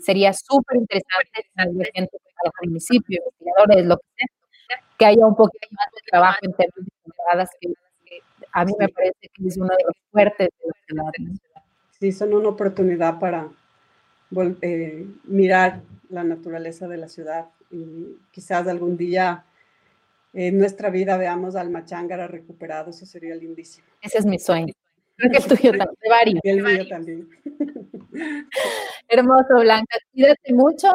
[0.00, 5.36] sería súper interesante tener gente en el municipio, investigadores, lo que sea, que haya un
[5.36, 7.72] poquito más de trabajo en términos de quebradas, que
[8.52, 11.34] a mí me parece que es uno de los fuertes de la ciudad.
[11.98, 13.48] Sí, son una oportunidad para
[14.62, 19.44] eh, mirar la naturaleza de la ciudad y quizás algún día
[20.32, 23.86] en nuestra vida veamos al Machángara recuperado, eso sería lindísimo.
[24.00, 24.72] Ese es mi sueño.
[25.16, 26.40] Creo que el tuyo también, varios.
[26.44, 27.28] el mío también.
[29.08, 29.98] Hermoso, Blanca.
[30.12, 30.88] Cuídate mucho.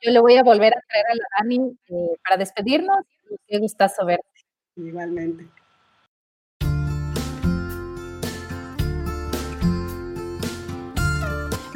[0.00, 3.04] Yo le voy a volver a traer a la Dani eh, para despedirnos.
[3.46, 4.26] Qué gustazo verte.
[4.76, 5.46] Igualmente.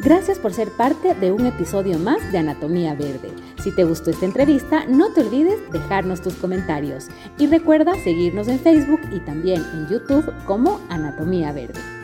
[0.07, 3.33] Gracias por ser parte de un episodio más de Anatomía Verde.
[3.61, 7.09] Si te gustó esta entrevista, no te olvides dejarnos tus comentarios
[7.41, 11.96] y recuerda seguirnos en Facebook y también en YouTube como Anatomía Verde.